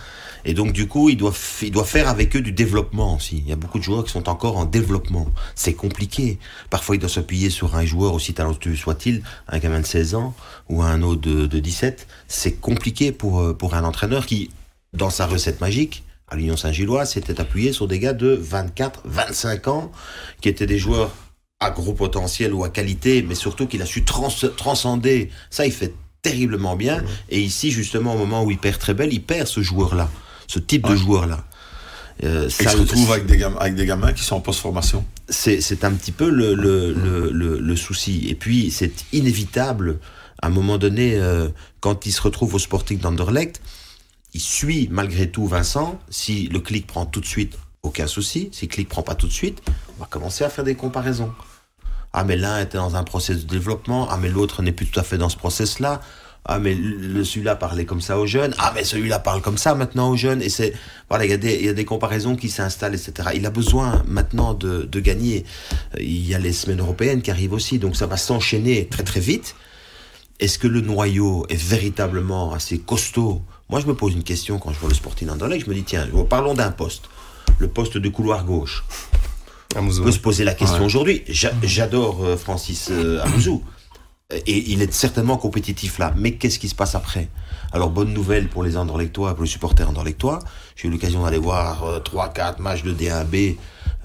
Et 0.44 0.54
donc, 0.54 0.72
du 0.72 0.88
coup, 0.88 1.10
il 1.10 1.16
doit, 1.16 1.34
il 1.62 1.70
doit 1.70 1.84
faire 1.84 2.08
avec 2.08 2.34
eux 2.36 2.40
du 2.40 2.52
développement 2.52 3.16
aussi. 3.16 3.38
Il 3.38 3.48
y 3.48 3.52
a 3.52 3.56
beaucoup 3.56 3.78
de 3.78 3.84
joueurs 3.84 4.04
qui 4.04 4.10
sont 4.10 4.28
encore 4.28 4.56
en 4.56 4.64
développement. 4.64 5.28
C'est 5.54 5.74
compliqué. 5.74 6.38
Parfois, 6.70 6.96
il 6.96 6.98
doit 6.98 7.10
s'appuyer 7.10 7.50
sur 7.50 7.76
un 7.76 7.84
joueur, 7.84 8.14
aussi 8.14 8.32
talentueux 8.32 8.76
soit-il, 8.76 9.22
un 9.48 9.58
gamin 9.58 9.80
de 9.80 9.86
16 9.86 10.14
ans 10.14 10.34
ou 10.68 10.82
un 10.82 11.02
autre 11.02 11.20
de, 11.20 11.46
de 11.46 11.58
17. 11.58 12.06
C'est 12.28 12.52
compliqué 12.52 13.12
pour, 13.12 13.40
euh, 13.40 13.52
pour 13.52 13.74
un 13.74 13.84
entraîneur 13.84 14.26
qui, 14.26 14.50
dans 14.94 15.10
sa 15.10 15.26
recette 15.26 15.60
magique, 15.60 16.04
à 16.30 16.36
l'Union 16.36 16.56
Saint-Gillois, 16.56 17.04
s'était 17.04 17.40
appuyé 17.40 17.72
sur 17.72 17.88
des 17.88 17.98
gars 17.98 18.12
de 18.12 18.28
24, 18.40 19.02
25 19.04 19.68
ans, 19.68 19.92
qui 20.40 20.48
étaient 20.48 20.66
des 20.66 20.78
joueurs 20.78 21.10
à 21.60 21.70
gros 21.70 21.92
potentiel 21.92 22.54
ou 22.54 22.64
à 22.64 22.70
qualité, 22.70 23.22
mais 23.22 23.34
surtout 23.34 23.66
qu'il 23.66 23.82
a 23.82 23.86
su 23.86 24.04
trans 24.04 24.28
transcender. 24.56 25.30
Ça, 25.50 25.66
il 25.66 25.72
fait 25.72 25.94
terriblement 26.22 26.76
bien. 26.76 26.98
Mmh. 26.98 27.06
Et 27.30 27.40
ici, 27.40 27.70
justement, 27.70 28.14
au 28.14 28.18
moment 28.18 28.44
où 28.44 28.50
il 28.50 28.58
perd 28.58 28.78
très 28.78 28.94
belle, 28.94 29.12
il 29.12 29.22
perd 29.22 29.46
ce 29.46 29.60
joueur-là, 29.60 30.08
ce 30.46 30.58
type 30.58 30.86
ouais. 30.86 30.92
de 30.92 30.96
joueur-là. 30.96 31.44
Euh, 32.24 32.48
ça, 32.48 32.64
il 32.64 32.70
se 32.70 32.76
retrouve 32.76 33.12
avec 33.12 33.26
des, 33.26 33.38
gamins, 33.38 33.58
avec 33.58 33.74
des 33.74 33.86
gamins 33.86 34.12
qui 34.12 34.22
sont 34.22 34.36
en 34.36 34.40
post-formation. 34.40 35.04
C'est 35.28 35.84
un 35.84 35.92
petit 35.92 36.12
peu 36.12 36.28
le, 36.28 36.54
le, 36.54 36.94
mmh. 36.94 37.02
le, 37.04 37.30
le, 37.30 37.58
le 37.58 37.76
souci. 37.76 38.26
Et 38.28 38.34
puis, 38.34 38.70
c'est 38.70 39.04
inévitable, 39.12 39.98
à 40.42 40.46
un 40.48 40.50
moment 40.50 40.78
donné, 40.78 41.14
euh, 41.16 41.48
quand 41.80 42.06
il 42.06 42.12
se 42.12 42.22
retrouve 42.22 42.54
au 42.54 42.58
Sporting 42.58 42.98
d'Anderlecht, 42.98 43.60
il 44.34 44.40
suit 44.40 44.88
malgré 44.90 45.30
tout 45.30 45.46
Vincent. 45.46 45.98
Si 46.08 46.48
le 46.48 46.60
clic 46.60 46.86
prend 46.86 47.06
tout 47.06 47.20
de 47.20 47.26
suite, 47.26 47.58
aucun 47.82 48.06
souci. 48.06 48.48
Si 48.52 48.66
le 48.66 48.70
clic 48.70 48.88
prend 48.88 49.02
pas 49.02 49.14
tout 49.14 49.26
de 49.26 49.32
suite, 49.32 49.62
on 49.96 50.00
va 50.00 50.06
commencer 50.06 50.44
à 50.44 50.50
faire 50.50 50.64
des 50.64 50.74
comparaisons. 50.74 51.32
Ah, 52.12 52.24
mais 52.24 52.36
l'un 52.36 52.60
était 52.60 52.78
dans 52.78 52.96
un 52.96 53.04
process 53.04 53.44
de 53.44 53.48
développement. 53.48 54.08
Ah, 54.10 54.18
mais 54.20 54.28
l'autre 54.28 54.62
n'est 54.62 54.72
plus 54.72 54.86
tout 54.86 54.98
à 54.98 55.02
fait 55.02 55.18
dans 55.18 55.28
ce 55.28 55.36
process-là. 55.36 56.00
Ah, 56.44 56.58
mais 56.58 56.74
celui-là 56.74 57.54
parlait 57.54 57.84
comme 57.84 58.00
ça 58.00 58.18
aux 58.18 58.26
jeunes. 58.26 58.54
Ah, 58.58 58.72
mais 58.74 58.84
celui-là 58.84 59.18
parle 59.18 59.42
comme 59.42 59.58
ça 59.58 59.74
maintenant 59.74 60.10
aux 60.10 60.16
jeunes. 60.16 60.42
Et 60.42 60.48
c'est, 60.48 60.72
voilà, 61.08 61.24
il 61.24 61.30
y 61.30 61.68
a 61.68 61.72
des, 61.72 61.84
comparaisons 61.84 62.34
qui 62.34 62.48
s'installent, 62.48 62.94
etc. 62.94 63.30
Il 63.34 63.46
a 63.46 63.50
besoin 63.50 64.02
maintenant 64.06 64.54
de, 64.54 64.82
de 64.82 65.00
gagner. 65.00 65.44
Il 65.98 66.26
y 66.26 66.34
a 66.34 66.38
les 66.38 66.52
semaines 66.52 66.80
européennes 66.80 67.22
qui 67.22 67.30
arrivent 67.30 67.52
aussi. 67.52 67.78
Donc 67.78 67.94
ça 67.96 68.06
va 68.06 68.16
s'enchaîner 68.16 68.86
très, 68.86 69.04
très 69.04 69.20
vite. 69.20 69.54
Est-ce 70.40 70.58
que 70.58 70.66
le 70.66 70.80
noyau 70.80 71.44
est 71.50 71.62
véritablement 71.62 72.54
assez 72.54 72.78
costaud 72.78 73.42
moi, 73.70 73.80
je 73.80 73.86
me 73.86 73.94
pose 73.94 74.14
une 74.14 74.24
question 74.24 74.58
quand 74.58 74.72
je 74.72 74.78
vois 74.78 74.88
le 74.88 74.94
Sporting 74.94 75.30
Anderlecht. 75.30 75.64
Je 75.64 75.70
me 75.70 75.74
dis, 75.74 75.84
tiens, 75.84 76.06
parlons 76.28 76.54
d'un 76.54 76.72
poste. 76.72 77.04
Le 77.58 77.68
poste 77.68 77.96
de 77.98 78.08
couloir 78.08 78.44
gauche. 78.44 78.84
On 79.76 79.86
peut 79.86 80.10
se 80.10 80.18
poser 80.18 80.44
la 80.44 80.54
question 80.54 80.80
ouais. 80.80 80.84
aujourd'hui. 80.84 81.22
J'adore 81.28 82.24
euh, 82.24 82.36
Francis 82.36 82.88
euh, 82.90 83.22
Amouzou. 83.22 83.62
Et 84.46 84.70
il 84.72 84.82
est 84.82 84.92
certainement 84.92 85.36
compétitif 85.36 85.98
là. 85.98 86.12
Mais 86.16 86.32
qu'est-ce 86.32 86.58
qui 86.58 86.68
se 86.68 86.74
passe 86.74 86.94
après? 86.94 87.28
Alors, 87.72 87.90
bonne 87.90 88.12
nouvelle 88.12 88.48
pour 88.48 88.64
les 88.64 88.76
Anderlechtois, 88.76 89.34
pour 89.34 89.44
les 89.44 89.50
supporters 89.50 89.88
Anderlechtois. 89.88 90.40
J'ai 90.76 90.88
eu 90.88 90.90
l'occasion 90.90 91.24
d'aller 91.24 91.38
voir 91.38 91.84
euh, 91.84 92.00
3-4 92.00 92.60
matchs 92.60 92.82
de 92.82 92.92
D1B. 92.92 93.56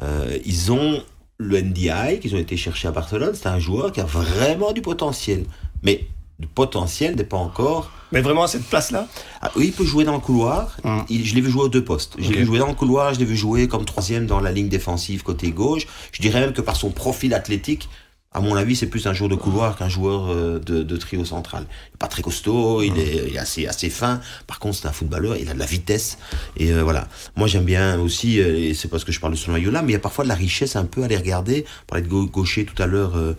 Euh, 0.02 0.38
ils 0.46 0.72
ont 0.72 1.02
le 1.38 1.62
NDI 1.62 2.20
qu'ils 2.22 2.36
ont 2.36 2.40
été 2.40 2.58
chercher 2.58 2.88
à 2.88 2.92
Barcelone. 2.92 3.34
C'est 3.34 3.48
un 3.48 3.60
joueur 3.60 3.92
qui 3.92 4.02
a 4.02 4.06
vraiment 4.06 4.72
du 4.72 4.82
potentiel. 4.82 5.46
Mais 5.82 6.08
du 6.40 6.48
potentiel 6.48 7.16
n'est 7.16 7.24
pas 7.24 7.38
encore. 7.38 7.92
Mais 8.16 8.22
vraiment 8.22 8.44
à 8.44 8.48
cette 8.48 8.64
place-là 8.64 9.10
ah, 9.42 9.52
Oui, 9.58 9.66
il 9.68 9.74
peut 9.74 9.84
jouer 9.84 10.06
dans 10.06 10.14
le 10.14 10.20
couloir. 10.20 10.78
Il, 11.10 11.26
je 11.26 11.36
l'ai 11.36 11.42
vu 11.42 11.52
jouer 11.52 11.64
aux 11.64 11.70
deux 11.70 11.84
postes. 11.84 12.14
Je 12.18 12.24
okay. 12.24 12.34
l'ai 12.34 12.40
vu 12.40 12.46
jouer 12.46 12.60
dans 12.60 12.68
le 12.68 12.74
couloir, 12.74 13.14
je 13.14 13.20
l'ai 13.20 13.26
vu 13.26 13.36
jouer 13.36 13.68
comme 13.68 13.84
troisième 13.84 14.26
dans 14.26 14.40
la 14.40 14.54
ligne 14.54 14.70
défensive 14.70 15.22
côté 15.22 15.52
gauche. 15.52 15.86
Je 16.14 16.22
dirais 16.22 16.40
même 16.40 16.54
que 16.54 16.62
par 16.62 16.78
son 16.78 16.92
profil 16.92 17.34
athlétique, 17.34 17.90
à 18.32 18.40
mon 18.40 18.56
avis, 18.56 18.78
c'est 18.78 18.88
plus 18.88 19.06
un 19.08 19.14
joueur 19.14 19.30
de 19.30 19.36
couloir 19.36 19.78
qu'un 19.78 19.90
joueur 19.90 20.30
euh, 20.30 20.60
de, 20.60 20.84
de, 20.84 20.98
trio 20.98 21.26
central. 21.26 21.64
Il 21.70 21.92
n'est 21.94 21.98
pas 22.00 22.08
très 22.08 22.22
costaud, 22.22 22.82
il, 22.84 22.98
est, 22.98 23.28
il 23.28 23.36
est, 23.36 23.38
assez, 23.38 23.68
assez 23.68 23.90
fin. 23.90 24.22
Par 24.48 24.60
contre, 24.60 24.78
c'est 24.78 24.88
un 24.88 24.94
footballeur, 24.94 25.36
il 25.36 25.50
a 25.50 25.54
de 25.54 25.60
la 25.60 25.66
vitesse. 25.66 26.18
Et 26.56 26.72
euh, 26.72 26.84
voilà. 26.84 27.08
Moi, 27.36 27.48
j'aime 27.48 27.66
bien 27.66 28.00
aussi, 28.00 28.40
euh, 28.40 28.58
et 28.58 28.74
c'est 28.74 28.88
parce 28.88 29.04
que 29.04 29.12
je 29.12 29.20
parle 29.20 29.34
de 29.34 29.38
ce 29.38 29.50
noyau-là, 29.50 29.82
mais 29.82 29.90
il 29.90 29.94
y 29.94 29.98
a 29.98 30.00
parfois 30.00 30.24
de 30.24 30.30
la 30.30 30.36
richesse 30.36 30.78
un 30.78 30.86
peu 30.86 31.04
à 31.04 31.08
les 31.08 31.18
regarder. 31.18 31.66
On 31.84 31.86
parlait 31.88 32.06
de 32.06 32.10
gaucher 32.10 32.66
tout 32.66 32.82
à 32.82 32.86
l'heure, 32.86 33.16
euh, 33.16 33.36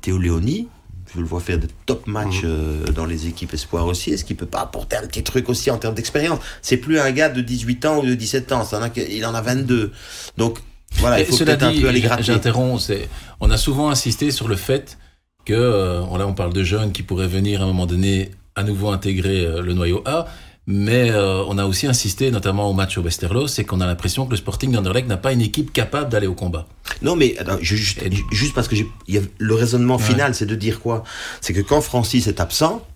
Théo 0.00 0.18
Léoni 0.18 0.68
je 1.14 1.20
le 1.20 1.26
vois 1.26 1.40
faire 1.40 1.58
de 1.58 1.68
top 1.86 2.06
matchs 2.06 2.42
mmh. 2.42 2.46
euh, 2.46 2.84
dans 2.92 3.04
les 3.04 3.26
équipes 3.26 3.52
espoirs 3.54 3.86
aussi. 3.86 4.10
Est-ce 4.10 4.24
qu'il 4.24 4.36
peut 4.36 4.46
pas 4.46 4.60
apporter 4.60 4.96
un 4.96 5.06
petit 5.06 5.22
truc 5.22 5.48
aussi 5.48 5.70
en 5.70 5.78
termes 5.78 5.94
d'expérience? 5.94 6.38
C'est 6.62 6.76
plus 6.76 6.98
un 7.00 7.10
gars 7.10 7.28
de 7.28 7.40
18 7.40 7.84
ans 7.86 7.98
ou 7.98 8.06
de 8.06 8.14
17 8.14 8.52
ans, 8.52 8.62
en 8.72 8.82
a, 8.82 8.88
il 8.96 9.24
en 9.26 9.34
a 9.34 9.40
22. 9.40 9.92
Donc 10.36 10.58
voilà, 10.94 11.20
il 11.20 11.26
faut 11.26 11.36
peut-être 11.36 11.62
un 11.62 11.74
peu 11.74 11.88
aller 11.88 12.00
gratter. 12.00 12.22
J'interromps, 12.22 12.92
on 13.40 13.50
a 13.50 13.56
souvent 13.56 13.90
insisté 13.90 14.30
sur 14.30 14.48
le 14.48 14.56
fait 14.56 14.98
que, 15.44 15.52
euh, 15.52 16.18
là 16.18 16.26
on 16.26 16.34
parle 16.34 16.52
de 16.52 16.62
jeunes 16.62 16.92
qui 16.92 17.02
pourraient 17.02 17.28
venir 17.28 17.60
à 17.60 17.64
un 17.64 17.68
moment 17.68 17.86
donné 17.86 18.30
à 18.54 18.62
nouveau 18.62 18.90
intégrer 18.90 19.46
euh, 19.46 19.62
le 19.62 19.72
noyau 19.72 20.02
A, 20.04 20.26
mais 20.72 21.10
euh, 21.10 21.42
on 21.48 21.58
a 21.58 21.64
aussi 21.64 21.88
insisté, 21.88 22.30
notamment 22.30 22.70
au 22.70 22.72
match 22.72 22.96
au 22.96 23.02
Westerlo, 23.02 23.48
c'est 23.48 23.64
qu'on 23.64 23.80
a 23.80 23.86
l'impression 23.86 24.24
que 24.24 24.30
le 24.30 24.36
Sporting 24.36 24.70
d'Anderlecht 24.70 25.08
n'a 25.08 25.16
pas 25.16 25.32
une 25.32 25.40
équipe 25.40 25.72
capable 25.72 26.08
d'aller 26.08 26.28
au 26.28 26.34
combat. 26.34 26.68
Non, 27.02 27.16
mais 27.16 27.36
attends, 27.38 27.58
juste, 27.60 27.98
juste, 28.30 28.54
parce 28.54 28.68
que 28.68 28.76
y 29.08 29.18
a, 29.18 29.20
le 29.38 29.54
raisonnement 29.54 29.96
ouais. 29.96 30.02
final, 30.02 30.32
c'est 30.32 30.46
de 30.46 30.54
dire 30.54 30.78
quoi? 30.78 31.02
C'est 31.40 31.52
que 31.52 31.60
quand 31.60 31.80
Francis 31.80 32.28
est 32.28 32.38
absent, 32.38 32.86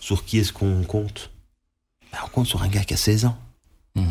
sur 0.00 0.24
qui 0.24 0.38
est-ce 0.38 0.54
qu'on 0.54 0.82
compte? 0.84 1.30
Ben, 2.10 2.20
On 2.24 2.28
compte 2.28 2.46
sur 2.46 2.62
un 2.62 2.68
gars 2.68 2.84
qui 2.84 2.94
a 2.94 2.96
16 2.96 3.26
ans. 3.26 3.36
Mmh. 3.96 4.02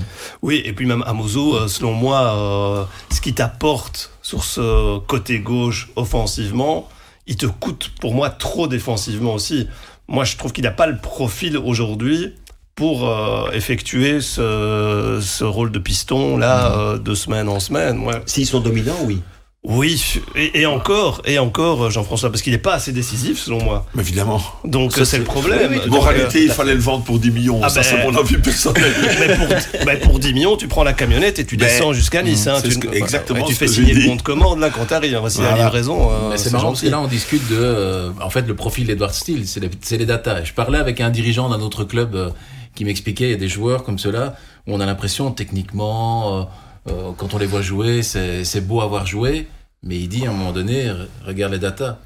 Oui, 0.44 0.62
et 0.64 0.74
puis 0.74 0.86
même 0.86 1.04
Amozo, 1.08 1.56
euh, 1.56 1.68
selon 1.68 1.94
moi, 1.94 2.38
euh, 2.38 2.86
ce 3.12 3.22
qui 3.22 3.34
t'apporte 3.34 4.12
sur 4.22 4.44
ce 4.44 5.00
côté 5.00 5.40
gauche 5.40 5.90
offensivement, 5.96 6.88
il 7.26 7.38
te 7.38 7.48
coûte 7.48 7.92
pour 8.00 8.14
moi 8.14 8.30
trop 8.30 8.68
défensivement 8.68 9.34
aussi. 9.34 9.68
Moi, 10.08 10.26
je 10.26 10.38
trouve 10.38 10.54
qu'il 10.54 10.66
n'a 10.66 10.72
pas 10.72 10.86
le 10.86 11.00
profil 11.00 11.58
aujourd'hui 11.58 12.36
pour 12.76 13.08
euh, 13.08 13.52
effectuer 13.52 14.22
ce, 14.22 15.20
ce, 15.22 15.44
rôle 15.44 15.72
de 15.72 15.80
piston 15.80 16.38
là 16.38 16.76
euh, 16.76 16.98
de 16.98 17.14
semaine 17.14 17.48
en 17.50 17.60
semaine. 17.60 18.00
Ouais. 18.00 18.22
S'ils 18.26 18.48
sont 18.48 18.62
dominants, 18.62 19.00
oui. 19.04 19.22
Oui, 19.66 20.20
et, 20.36 20.66
encore, 20.66 21.22
et 21.24 21.40
encore, 21.40 21.90
Jean-François, 21.90 22.30
parce 22.30 22.42
qu'il 22.42 22.52
n'est 22.52 22.60
pas 22.60 22.74
assez 22.74 22.92
décisif, 22.92 23.40
selon 23.40 23.64
moi. 23.64 23.86
Mais 23.96 24.02
évidemment. 24.02 24.42
Donc, 24.66 24.92
c'est 25.06 25.18
le 25.18 25.24
problème. 25.24 25.80
Moralité, 25.88 26.40
euh, 26.40 26.46
il 26.48 26.52
fallait 26.52 26.74
le 26.74 26.82
vendre 26.82 27.06
pour 27.06 27.18
10 27.18 27.32
millions. 27.32 27.62
Ah 27.64 27.70
ça, 27.70 27.80
ben, 27.80 27.84
c'est 27.86 28.04
mon 28.04 28.20
avis 28.20 28.38
personnel. 28.40 28.92
mais 29.86 29.98
pour, 30.00 30.20
10 30.20 30.34
millions, 30.34 30.58
tu 30.58 30.68
prends 30.68 30.84
la 30.84 30.92
camionnette 30.92 31.40
et 31.40 31.46
tu 31.46 31.56
ben, 31.56 31.68
descends 31.68 31.94
jusqu'à 31.94 32.24
Nice. 32.24 32.46
Hein, 32.46 32.62
tu, 32.62 32.78
exactement. 32.94 33.46
tu 33.46 33.56
fais 33.56 33.70
signer 33.70 33.94
le 33.94 34.06
compte 34.06 34.22
commande, 34.22 34.60
là, 34.60 34.70
quand 34.70 34.84
t'arrives. 34.84 35.16
Hein, 35.16 35.30
c'est 35.30 35.42
la 35.42 35.56
livraison. 35.56 36.12
Euh, 36.12 36.34
c'est 36.36 36.52
marrant, 36.52 36.70
parce 36.72 36.82
que 36.82 36.88
là, 36.88 37.00
on 37.00 37.08
discute 37.08 37.48
de, 37.50 37.56
euh, 37.58 38.10
en 38.22 38.30
fait, 38.30 38.46
le 38.46 38.56
profil 38.58 38.86
d'Edward 38.86 39.14
Steele, 39.14 39.48
c'est 39.48 39.62
les, 39.62 39.98
les 39.98 40.06
data. 40.06 40.44
Je 40.44 40.52
parlais 40.52 40.78
avec 40.78 41.00
un 41.00 41.10
dirigeant 41.10 41.48
d'un 41.48 41.62
autre 41.62 41.86
club 41.86 42.34
qui 42.76 42.86
m'expliquait, 42.86 43.26
il 43.26 43.32
y 43.32 43.36
a 43.36 43.38
des 43.38 43.48
joueurs 43.48 43.84
comme 43.84 44.00
cela, 44.00 44.36
où 44.68 44.74
on 44.74 44.80
a 44.80 44.86
l'impression, 44.86 45.32
techniquement, 45.32 46.50
quand 46.86 47.34
on 47.34 47.38
les 47.38 47.46
voit 47.46 47.62
jouer, 47.62 48.02
c'est 48.04 48.62
beau 48.62 48.82
avoir 48.82 49.06
joué 49.06 49.48
mais 49.84 49.98
il 50.00 50.08
dit 50.08 50.26
à 50.26 50.30
un 50.30 50.34
moment 50.34 50.54
donné, 50.54 50.92
regarde 51.26 51.54
les 51.54 51.60
datas. 51.60 52.00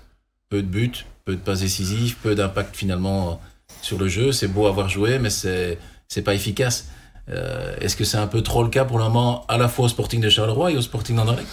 Peu 0.50 0.62
de 0.62 0.68
buts, 0.68 1.06
peu 1.26 1.36
de 1.36 1.42
passes 1.42 1.60
décisives, 1.60 2.16
peu 2.24 2.34
d'impact 2.34 2.76
finalement 2.76 3.40
sur 3.82 4.00
le 4.00 4.08
jeu. 4.08 4.32
C'est 4.32 4.48
beau 4.48 4.66
avoir 4.66 4.90
joué, 4.90 5.20
mais 5.20 5.30
c'est 5.30 6.22
pas 6.24 6.34
efficace. 6.34 6.90
Euh, 7.30 7.76
Est-ce 7.82 7.96
que 7.96 8.06
c'est 8.06 8.18
un 8.18 8.28
peu 8.28 8.42
trop 8.42 8.64
le 8.64 8.70
cas 8.70 8.86
pour 8.86 8.98
le 8.98 9.04
moment, 9.04 9.46
à 9.48 9.58
la 9.58 9.68
fois 9.68 9.86
au 9.86 9.90
Sporting 9.90 10.22
de 10.22 10.30
Charleroi 10.30 10.72
et 10.72 10.78
au 10.78 10.82
Sporting 10.82 11.18
d'André 11.18 11.44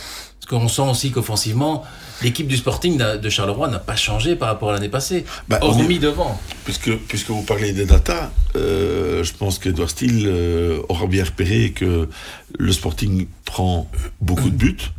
Parce 0.46 0.60
qu'on 0.60 0.68
sent 0.68 0.82
aussi 0.82 1.10
qu'offensivement, 1.10 1.84
l'équipe 2.22 2.46
du 2.46 2.58
Sporting 2.58 2.98
de 2.98 3.28
Charleroi 3.30 3.68
n'a 3.68 3.78
pas 3.78 3.96
changé 3.96 4.36
par 4.36 4.48
rapport 4.48 4.70
à 4.70 4.72
l'année 4.74 4.90
passée, 4.90 5.24
bah, 5.48 5.58
hormis 5.62 5.98
devant. 5.98 6.38
Puisque, 6.64 6.94
puisque 6.96 7.30
vous 7.30 7.42
parlez 7.42 7.72
des 7.72 7.86
datas, 7.86 8.30
euh, 8.54 9.24
je 9.24 9.32
pense 9.32 9.58
qu'Edouard 9.58 9.88
Steele 9.88 10.24
euh, 10.26 10.82
aura 10.90 11.06
bien 11.06 11.24
repéré 11.24 11.70
que 11.70 12.08
le 12.58 12.72
Sporting 12.72 13.26
prend 13.46 13.88
beaucoup 14.20 14.50
de 14.50 14.56
buts 14.56 14.90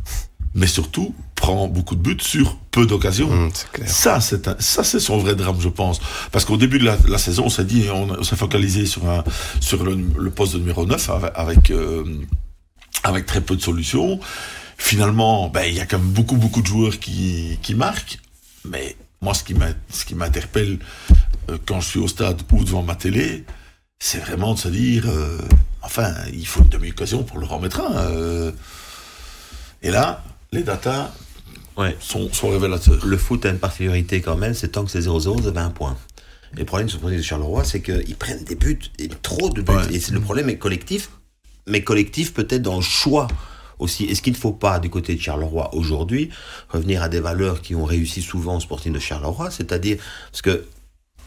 mais 0.56 0.66
surtout 0.66 1.14
prend 1.34 1.68
beaucoup 1.68 1.94
de 1.94 2.00
buts 2.00 2.16
sur 2.18 2.56
peu 2.70 2.86
d'occasions. 2.86 3.28
Mmh, 3.28 3.50
ça, 3.84 4.20
c'est 4.20 4.58
ça, 4.58 4.82
c'est 4.82 5.00
son 5.00 5.18
vrai 5.18 5.34
drame, 5.34 5.60
je 5.60 5.68
pense. 5.68 6.00
Parce 6.32 6.46
qu'au 6.46 6.56
début 6.56 6.78
de 6.78 6.86
la, 6.86 7.18
saison, 7.18 7.44
on 7.46 7.50
s'est 7.50 7.64
dit, 7.64 7.84
on, 7.92 8.22
s'est 8.22 8.36
focalisé 8.36 8.86
sur 8.86 9.06
un, 9.08 9.22
sur 9.60 9.84
le, 9.84 10.30
poste 10.30 10.54
de 10.54 10.58
numéro 10.60 10.86
9 10.86 11.10
avec, 11.34 11.70
euh, 11.70 12.04
avec, 13.04 13.26
très 13.26 13.42
peu 13.42 13.54
de 13.54 13.60
solutions. 13.60 14.18
Finalement, 14.78 15.48
ben, 15.48 15.64
il 15.64 15.74
y 15.74 15.80
a 15.80 15.86
quand 15.86 15.98
même 15.98 16.08
beaucoup, 16.08 16.36
beaucoup 16.36 16.62
de 16.62 16.66
joueurs 16.66 16.98
qui, 16.98 17.58
qui 17.62 17.74
marquent. 17.74 18.18
Mais 18.64 18.96
moi, 19.20 19.34
ce 19.34 19.44
qui 19.44 20.14
m'interpelle 20.14 20.78
euh, 21.50 21.58
quand 21.66 21.80
je 21.80 21.88
suis 21.88 21.98
au 21.98 22.08
stade 22.08 22.42
ou 22.52 22.64
devant 22.64 22.82
ma 22.82 22.94
télé, 22.94 23.44
c'est 23.98 24.18
vraiment 24.18 24.54
de 24.54 24.58
se 24.58 24.68
dire, 24.68 25.04
euh, 25.06 25.38
enfin, 25.82 26.12
il 26.32 26.46
faut 26.46 26.62
une 26.62 26.68
demi-occasion 26.68 27.24
pour 27.24 27.38
le 27.38 27.46
remettre 27.46 27.80
un. 27.80 28.52
et 29.82 29.90
là, 29.90 30.22
les 30.52 30.62
datas 30.62 31.12
sont, 32.00 32.48
révélateurs. 32.48 33.04
Le 33.04 33.16
foot 33.16 33.44
a 33.46 33.50
une 33.50 33.58
particularité 33.58 34.20
quand 34.20 34.36
même, 34.36 34.54
c'est 34.54 34.68
tant 34.68 34.84
que 34.84 34.90
c'est 34.90 35.00
0-0, 35.00 35.40
vous 35.40 35.48
avez 35.48 35.60
un 35.60 35.70
point. 35.70 35.96
Et 36.54 36.60
le 36.60 36.64
problème 36.64 36.88
sur 36.88 37.06
le 37.06 37.16
de 37.16 37.22
Charleroi, 37.22 37.64
c'est 37.64 37.80
qu'ils 37.80 38.16
prennent 38.16 38.44
des 38.44 38.54
buts, 38.54 38.78
et 38.98 39.08
trop 39.08 39.50
de 39.50 39.62
buts. 39.62 39.72
Et 39.92 40.00
le 40.10 40.20
problème 40.20 40.48
est 40.48 40.58
collectif, 40.58 41.10
mais 41.66 41.82
collectif 41.82 42.32
peut-être 42.32 42.62
dans 42.62 42.76
le 42.76 42.82
choix 42.82 43.28
aussi. 43.78 44.04
Est-ce 44.04 44.22
qu'il 44.22 44.32
ne 44.32 44.38
faut 44.38 44.52
pas, 44.52 44.78
du 44.78 44.90
côté 44.90 45.14
de 45.14 45.20
Charleroi 45.20 45.74
aujourd'hui, 45.74 46.30
revenir 46.68 47.02
à 47.02 47.08
des 47.08 47.20
valeurs 47.20 47.62
qui 47.62 47.74
ont 47.74 47.84
réussi 47.84 48.22
souvent 48.22 48.56
au 48.56 48.60
Sporting 48.60 48.92
de 48.92 48.98
Charleroi, 48.98 49.50
c'est-à-dire, 49.50 49.98
parce 50.30 50.42
que 50.42 50.66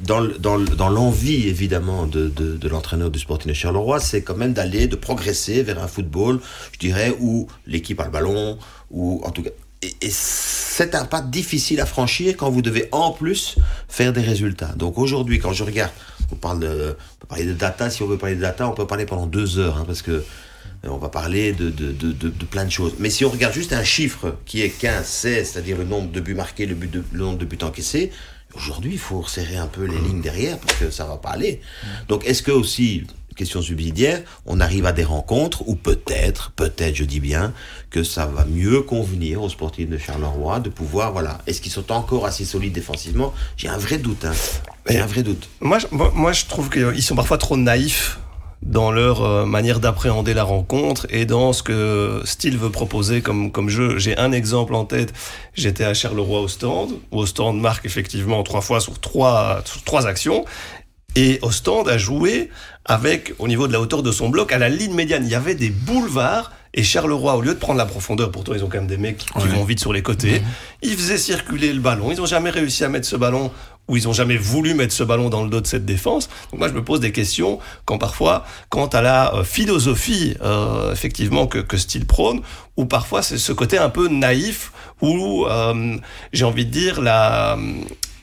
dans, 0.02 0.90
l'envie 0.90 1.48
évidemment 1.48 2.06
de, 2.06 2.68
l'entraîneur 2.68 3.10
du 3.10 3.20
Sporting 3.20 3.50
de 3.50 3.56
Charleroi, 3.56 4.00
c'est 4.00 4.22
quand 4.22 4.36
même 4.36 4.54
d'aller, 4.54 4.88
de 4.88 4.96
progresser 4.96 5.64
vers 5.64 5.82
un 5.84 5.88
football, 5.88 6.40
je 6.74 6.80
dirais, 6.80 7.16
où 7.20 7.48
l'équipe 7.66 8.00
a 8.00 8.06
le 8.06 8.12
ballon, 8.12 8.58
ou 8.92 9.22
en 9.26 9.32
tout 9.32 9.44
cas. 9.44 9.52
Et, 9.82 10.10
c'est 10.10 10.96
un 10.96 11.04
pas 11.04 11.22
difficile 11.22 11.82
à 11.82 11.86
franchir 11.86 12.36
quand 12.38 12.50
vous 12.50 12.62
devez 12.62 12.88
en 12.94 13.12
plus 13.12 13.58
faire 13.90 14.14
des 14.14 14.22
résultats. 14.22 14.74
Donc 14.78 14.98
aujourd'hui, 14.98 15.38
quand 15.40 15.52
je 15.52 15.66
regarde, 15.66 15.92
on 16.32 16.36
parle 16.36 16.64
on 16.64 17.20
peut 17.20 17.28
parler 17.28 17.46
de 17.46 17.54
data, 17.54 17.90
si 17.90 18.02
on 18.02 18.08
veut 18.08 18.18
parler 18.18 18.36
de 18.36 18.42
data, 18.42 18.70
on 18.70 18.74
peut 18.74 18.88
parler 18.88 19.06
pendant 19.06 19.26
deux 19.26 19.60
heures, 19.60 19.78
hein, 19.78 19.84
parce 19.86 20.02
que 20.02 20.24
on 20.84 20.98
va 20.98 21.10
parler 21.10 21.52
de, 21.54 21.70
de, 21.70 21.92
de, 21.92 22.12
de, 22.12 22.46
plein 22.46 22.66
de 22.66 22.72
choses. 22.72 22.94
Mais 23.00 23.10
si 23.10 23.26
on 23.26 23.30
regarde 23.30 23.54
juste 23.54 23.74
un 23.74 23.84
chiffre 23.84 24.38
qui 24.46 24.62
est 24.62 24.70
15, 24.70 25.06
16, 25.06 25.52
c'est-à-dire 25.52 25.78
le 25.78 25.84
nombre 25.84 26.12
de 26.12 26.20
buts 26.20 26.34
marqués, 26.34 26.66
le, 26.66 26.76
but 26.76 26.90
de, 26.90 27.04
le 27.12 27.20
nombre 27.20 27.38
de 27.38 27.46
buts 27.46 27.58
encaissés, 27.62 28.12
Aujourd'hui, 28.56 28.94
il 28.94 29.00
faut 29.00 29.22
resserrer 29.22 29.58
un 29.58 29.68
peu 29.68 29.84
les 29.84 30.00
lignes 30.00 30.22
derrière 30.22 30.58
parce 30.58 30.74
que 30.80 30.90
ça 30.90 31.06
va 31.06 31.18
pas 31.18 31.30
aller. 31.30 31.62
Donc, 32.08 32.26
est-ce 32.26 32.42
que 32.42 32.52
aussi, 32.52 33.06
question 33.36 33.62
subsidiaire, 33.62 34.24
on 34.48 34.60
arrive 34.60 34.88
à 34.88 34.92
des 34.92 35.04
rencontres 35.04 35.68
où 35.68 35.76
peut-être, 35.76 36.52
peut-être, 36.56 36.96
je 36.96 37.04
dis 37.04 37.20
bien, 37.20 37.54
que 37.92 38.04
ça 38.04 38.26
va 38.26 38.46
mieux 38.46 38.82
convenir 38.82 39.44
aux 39.44 39.50
sportifs 39.50 39.88
de 39.88 40.00
Charleroi 40.00 40.60
de 40.60 40.70
pouvoir, 40.70 41.12
voilà. 41.12 41.38
Est-ce 41.46 41.62
qu'ils 41.62 41.72
sont 41.72 41.92
encore 41.92 42.26
assez 42.26 42.44
solides 42.44 42.74
défensivement? 42.74 43.34
J'ai 43.56 43.68
un 43.68 43.78
vrai 43.78 44.00
doute. 44.00 44.26
Hein. 44.26 44.34
J'ai 44.88 45.00
un 45.00 45.06
vrai 45.06 45.22
doute. 45.22 45.48
Moi, 45.62 45.78
moi, 45.92 46.34
je 46.34 46.46
trouve 46.46 46.72
qu'ils 46.72 47.04
sont 47.04 47.16
parfois 47.16 47.38
trop 47.38 47.56
naïfs 47.56 48.20
dans 48.62 48.92
leur 48.92 49.24
euh, 49.24 49.46
manière 49.46 49.80
d'appréhender 49.80 50.34
la 50.34 50.44
rencontre 50.44 51.08
et 51.10 51.26
dans 51.26 51.54
ce 51.54 51.64
que 51.64 52.22
Steele 52.26 52.58
veut 52.58 52.72
proposer 52.72 53.22
comme, 53.22 53.52
comme 53.52 53.70
jeu. 53.70 53.98
J'ai 53.98 54.18
un 54.18 54.32
exemple 54.32 54.76
en 54.76 54.86
tête. 54.86 55.14
J'étais 55.54 55.86
à 55.86 55.94
Charleroi 55.94 56.42
au 56.42 56.48
stand, 56.48 56.92
où 57.12 57.26
stand 57.26 57.60
marque 57.60 57.86
effectivement 57.86 58.44
trois 58.44 58.62
fois 58.62 58.82
sur 58.82 59.00
trois, 59.00 59.62
sur 59.66 59.84
trois 59.84 60.08
actions. 60.08 60.46
Et 61.16 61.40
Ostende 61.42 61.90
a 61.90 61.98
joué 61.98 62.50
avec, 62.86 63.34
au 63.40 63.48
niveau 63.48 63.68
de 63.68 63.74
la 63.74 63.82
hauteur 63.82 64.04
de 64.04 64.12
son 64.12 64.30
bloc, 64.30 64.52
à 64.52 64.58
la 64.58 64.70
ligne 64.70 64.94
médiane. 64.94 65.24
Il 65.26 65.32
y 65.32 65.36
avait 65.36 65.56
des 65.56 65.70
boulevards. 65.70 66.52
Et 66.76 66.84
Charleroi, 66.84 67.36
au 67.36 67.42
lieu 67.42 67.56
de 67.56 67.60
prendre 67.60 67.80
la 67.80 67.88
profondeur, 67.88 68.30
pourtant 68.30 68.54
ils 68.54 68.64
ont 68.64 68.70
quand 68.70 68.78
même 68.78 68.86
des 68.86 68.98
mecs 68.98 69.18
qui 69.18 69.48
vont 69.48 69.64
vite 69.64 69.80
sur 69.80 69.92
les 69.92 70.04
côtés, 70.04 70.44
ils 70.84 70.96
faisaient 70.96 71.18
circuler 71.18 71.74
le 71.74 71.80
ballon. 71.80 72.12
Ils 72.12 72.20
n'ont 72.20 72.28
jamais 72.28 72.52
réussi 72.52 72.84
à 72.84 72.90
mettre 72.90 73.08
ce 73.08 73.16
ballon 73.16 73.52
où 73.90 73.98
ils 73.98 74.08
ont 74.08 74.14
jamais 74.14 74.38
voulu 74.38 74.74
mettre 74.76 74.94
ce 74.94 75.04
ballon 75.04 75.30
dans 75.30 75.44
le 75.44 75.50
dos 75.50 75.60
de 75.60 75.68
cette 75.68 75.86
défense. 75.86 76.30
Donc 76.52 76.60
moi, 76.60 76.70
je 76.70 76.74
me 76.74 76.84
pose 76.84 77.02
des 77.02 77.12
questions 77.12 77.60
quand 77.86 77.98
parfois, 77.98 78.46
quant 78.70 78.86
à 78.86 79.02
la 79.02 79.36
euh, 79.36 79.44
philosophie, 79.44 80.36
euh, 80.42 80.94
effectivement, 80.94 81.48
que, 81.48 81.58
que 81.58 81.76
Steele 81.76 82.06
prône, 82.06 82.42
ou 82.78 82.86
parfois 82.86 83.22
c'est 83.22 83.40
ce 83.40 83.52
côté 83.52 83.78
un 83.78 83.90
peu 83.90 84.08
naïf, 84.08 84.72
où 85.02 85.46
euh, 85.48 85.98
j'ai 86.32 86.46
envie 86.46 86.66
de 86.66 86.72
dire 86.72 87.02
la 87.02 87.58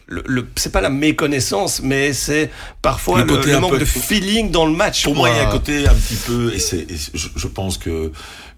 le, 0.08 0.46
c'est 0.54 0.70
pas 0.70 0.80
la 0.80 0.88
méconnaissance, 0.88 1.82
mais 1.82 2.12
c'est 2.12 2.48
parfois 2.80 3.24
le, 3.24 3.40
le, 3.44 3.58
manque 3.58 3.80
de 3.80 3.84
feeling 3.84 4.52
dans 4.52 4.64
le 4.64 4.72
match. 4.72 5.02
Pour 5.02 5.16
moi, 5.16 5.30
il 5.30 5.36
y 5.36 5.40
a 5.40 5.48
un 5.48 5.50
côté 5.50 5.88
un 5.88 5.94
petit 5.94 6.14
peu, 6.14 6.54
et, 6.54 6.60
c'est, 6.60 6.86
je, 7.12 7.28
je, 7.34 7.46
pense 7.48 7.76
que 7.76 8.12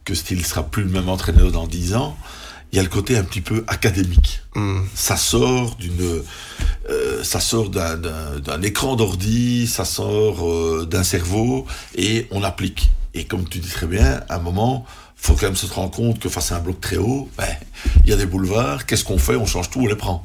que 0.04 0.14
Steele 0.14 0.44
sera 0.44 0.62
plus 0.62 0.82
le 0.82 0.90
même 0.90 1.08
entraîneur 1.08 1.50
dans 1.50 1.66
10 1.66 1.94
ans. 1.94 2.16
Il 2.72 2.76
y 2.76 2.78
a 2.78 2.82
le 2.82 2.88
côté 2.88 3.16
un 3.16 3.24
petit 3.24 3.40
peu 3.40 3.64
académique. 3.66 4.40
Hmm. 4.54 4.80
Ça 4.94 5.16
sort 5.16 5.76
d'une, 5.76 6.22
euh, 6.90 7.24
ça 7.24 7.40
sort 7.40 7.70
d'un, 7.70 7.96
d'un, 7.96 8.62
écran 8.62 8.96
d'ordi, 8.96 9.66
ça 9.66 9.84
sort 9.84 10.46
euh, 10.46 10.86
d'un 10.90 11.02
cerveau, 11.02 11.66
et 11.94 12.26
on 12.30 12.42
applique. 12.42 12.90
Et 13.14 13.24
comme 13.24 13.48
tu 13.48 13.58
dis 13.58 13.70
très 13.70 13.86
bien, 13.86 14.22
à 14.28 14.36
un 14.36 14.38
moment, 14.38 14.84
faut 15.16 15.34
quand 15.34 15.46
même 15.46 15.56
se 15.56 15.66
rendre 15.66 15.90
compte 15.90 16.18
que 16.18 16.28
face 16.28 16.52
à 16.52 16.56
un 16.56 16.60
bloc 16.60 16.80
très 16.80 16.96
haut, 16.96 17.28
ben, 17.36 17.48
il 18.04 18.10
y 18.10 18.12
a 18.12 18.16
des 18.16 18.26
boulevards. 18.26 18.86
Qu'est-ce 18.86 19.04
qu'on 19.04 19.18
fait? 19.18 19.36
On 19.36 19.46
change 19.46 19.70
tout, 19.70 19.80
on 19.80 19.86
les 19.86 19.96
prend. 19.96 20.22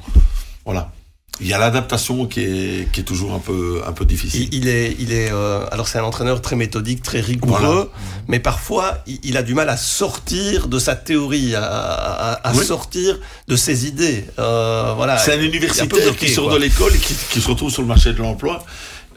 Voilà. 0.64 0.92
Il 1.40 1.48
y 1.48 1.52
a 1.52 1.58
l'adaptation 1.58 2.26
qui 2.26 2.40
est, 2.40 2.92
qui 2.92 3.00
est 3.00 3.04
toujours 3.04 3.34
un 3.34 3.40
peu, 3.40 3.82
un 3.86 3.92
peu 3.92 4.04
difficile. 4.04 4.48
Il, 4.52 4.68
est, 4.68 4.94
il 5.00 5.12
est 5.12 5.32
euh, 5.32 5.66
alors 5.72 5.88
c'est 5.88 5.98
un 5.98 6.04
entraîneur 6.04 6.40
très 6.40 6.54
méthodique, 6.54 7.02
très 7.02 7.20
rigoureux, 7.20 7.90
mais 8.28 8.38
parfois 8.38 8.98
il, 9.06 9.36
a 9.36 9.42
du 9.42 9.54
mal 9.54 9.68
à 9.68 9.76
sortir 9.76 10.68
de 10.68 10.78
sa 10.78 10.94
théorie, 10.94 11.56
à, 11.56 12.40
à, 12.42 12.54
sortir 12.54 13.18
de 13.48 13.56
ses 13.56 13.86
idées. 13.86 14.24
Euh, 14.38 14.92
voilà. 14.96 15.18
C'est 15.18 15.34
un 15.34 15.40
universitaire 15.40 16.16
qui 16.16 16.28
sort 16.28 16.52
de 16.52 16.58
l'école 16.58 16.94
et 16.94 16.98
qui, 16.98 17.14
qui, 17.30 17.40
se 17.40 17.48
retrouve 17.48 17.70
sur 17.70 17.82
le 17.82 17.88
marché 17.88 18.12
de 18.12 18.18
l'emploi 18.18 18.64